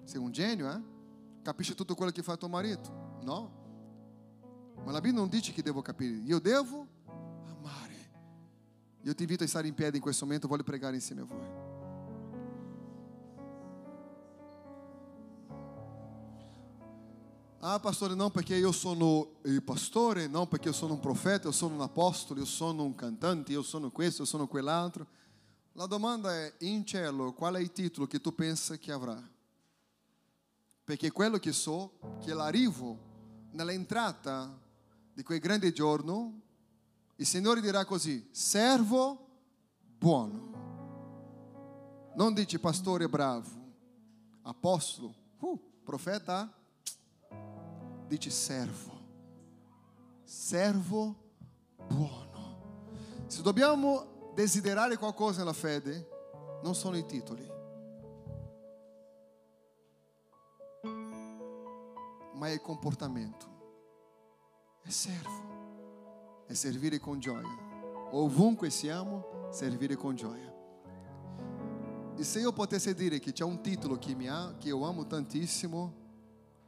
[0.05, 0.80] Sei un genio, eh?
[1.42, 3.18] Capisci tutto quello che fa tuo marito?
[3.22, 3.62] No.
[4.82, 6.16] Ma la Bibbia non dice che devo capire.
[6.24, 6.86] Io devo.
[9.05, 11.72] Io ti invito a stare in piedi in questo momento, voglio pregare insieme a voi.
[17.61, 21.52] Ah, pastore, não perché io sono il pastore, não perché io sono un profeta, io
[21.52, 25.07] sono un apostolo, io sono un cantante, io sono questo, io sono quell'altro.
[25.72, 29.22] La domanda è, in cielo, qual è il titolo che tu pensi che avrà?
[30.84, 32.98] Perché quello che so, che l'arrivo
[33.52, 34.59] nell'entrata
[35.12, 36.40] di quel grande giorno,
[37.17, 39.27] il Signore dirà così, servo
[39.99, 40.53] buono.
[42.17, 43.51] Non dice pastore bravo,
[44.43, 46.53] apostolo, uh, profeta,
[48.07, 49.03] dice servo.
[50.25, 51.15] Servo
[51.87, 53.23] buono.
[53.27, 56.09] Se dobbiamo desiderare qualcosa nella fede,
[56.62, 57.47] non sono i titoli,
[62.35, 63.53] ma è il comportamento.
[64.83, 65.53] È servo.
[66.47, 67.49] È servire con gioia.
[68.12, 70.53] Ovunque siamo, servire con gioia.
[72.16, 75.07] E se io potessi dire che c'è un titolo che, mi ha, che io amo
[75.07, 75.92] tantissimo,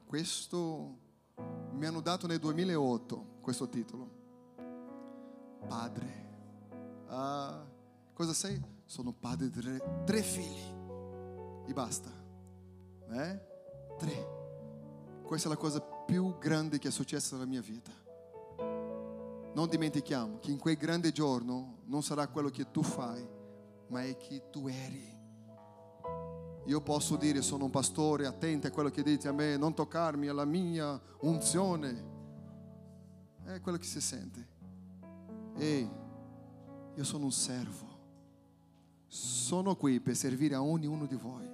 [0.07, 0.99] questo
[1.73, 4.11] mi hanno dato nel 2008 questo titolo.
[5.69, 6.25] Padre.
[7.09, 7.65] Ah,
[8.13, 8.61] cosa sei?
[8.85, 10.75] Sono padre di tre figli.
[11.67, 12.11] E basta.
[13.11, 13.41] Eh?
[13.99, 14.35] Tre.
[15.23, 18.06] Questa è la cosa più grande che è successa nella mia vita.
[19.57, 23.27] Non dimentichiamo che in quel grande giorno non sarà quello che tu fai,
[23.87, 25.19] ma è chi tu eri.
[26.67, 30.27] Io posso dire sono un pastore, attento a quello che dite a me, non toccarmi
[30.27, 32.05] alla mia unzione.
[33.45, 34.47] È quello che si sente.
[35.57, 35.91] Ehi,
[36.95, 37.99] io sono un servo.
[39.07, 41.51] Sono qui per servire a ognuno di voi.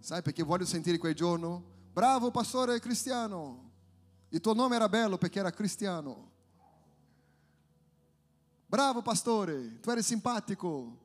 [0.00, 1.62] Sai perché voglio sentire quel giorno?
[1.92, 3.70] Bravo pastore cristiano.
[4.30, 6.32] Il tuo nome era bello perché era cristiano.
[8.74, 10.98] Bravo pastore, tu eri simpatico.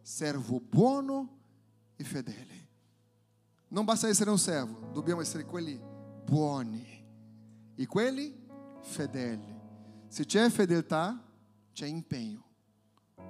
[0.00, 1.28] Servo buono
[1.94, 2.68] e fedele.
[3.68, 5.78] Non basta essere un servo, dobbiamo essere quelli
[6.24, 7.04] buoni
[7.74, 8.34] e quelli
[8.80, 9.44] fedeli.
[10.08, 11.22] Se c'è fedeltà,
[11.74, 12.42] c'è impegno.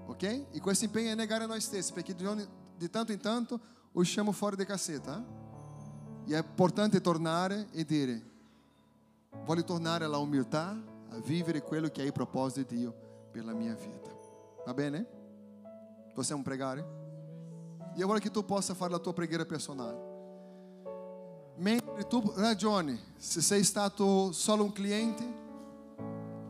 [0.06, 0.22] Ok?
[0.52, 2.46] E questo impegno è negare a noi stessi, perché di, ogni,
[2.76, 3.58] di tanto in tanto
[3.94, 5.26] usciamo fuori di cassetta.
[6.24, 8.22] E è importante tornare e dire,
[9.44, 13.52] voglio tornare alla umiltà, a vivere quello che è il proposito di Dio per la
[13.52, 14.10] mia vita.
[14.64, 15.06] Va bene?
[16.14, 16.98] Possiamo pregare?
[17.96, 20.08] E voglio che tu possa fare la tua preghiera personale.
[21.56, 25.38] Mentre tu ragioni, se sei stato solo un cliente,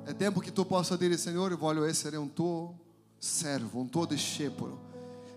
[0.04, 2.74] è tempo che tu possa dire, Signore, voglio essere un tuo
[3.18, 4.88] servo, un tuo discepolo.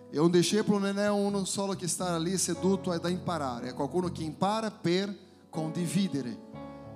[0.09, 4.11] E un discepolo non è uno solo che sta lì seduto da imparare, è qualcuno
[4.11, 5.15] che impara per
[5.49, 6.51] condividere.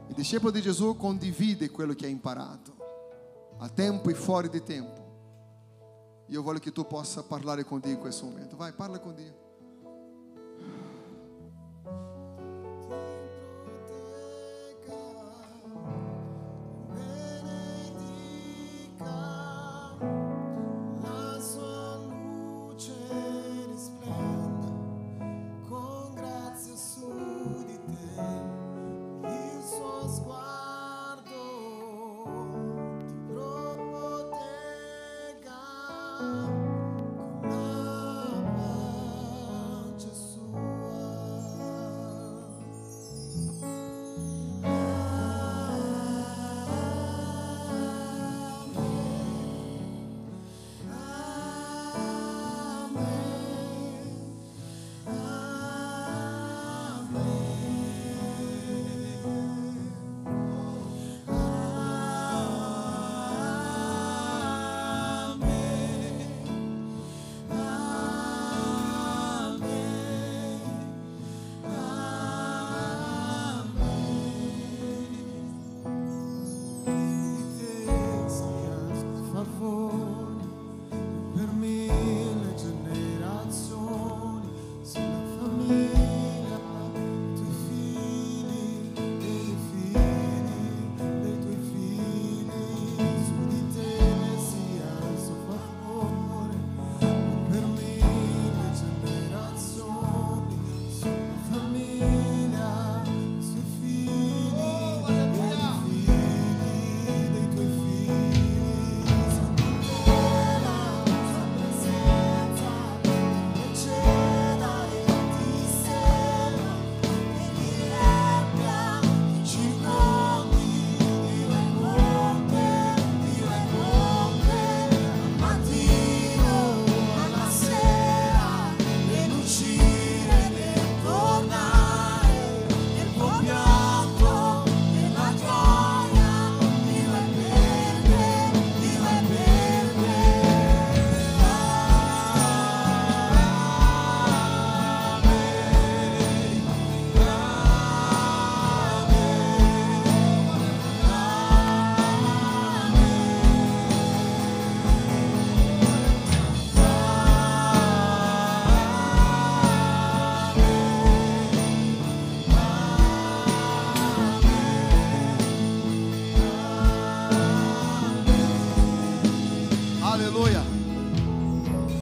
[0.07, 2.76] Il discepolo di Gesù condivide quello che ha imparato,
[3.59, 5.05] a tempo e fuori di tempo.
[6.27, 7.23] E eu voglio che tu possa
[7.79, 8.55] Dio in questo momento.
[8.55, 9.46] Vai, parla com Dio.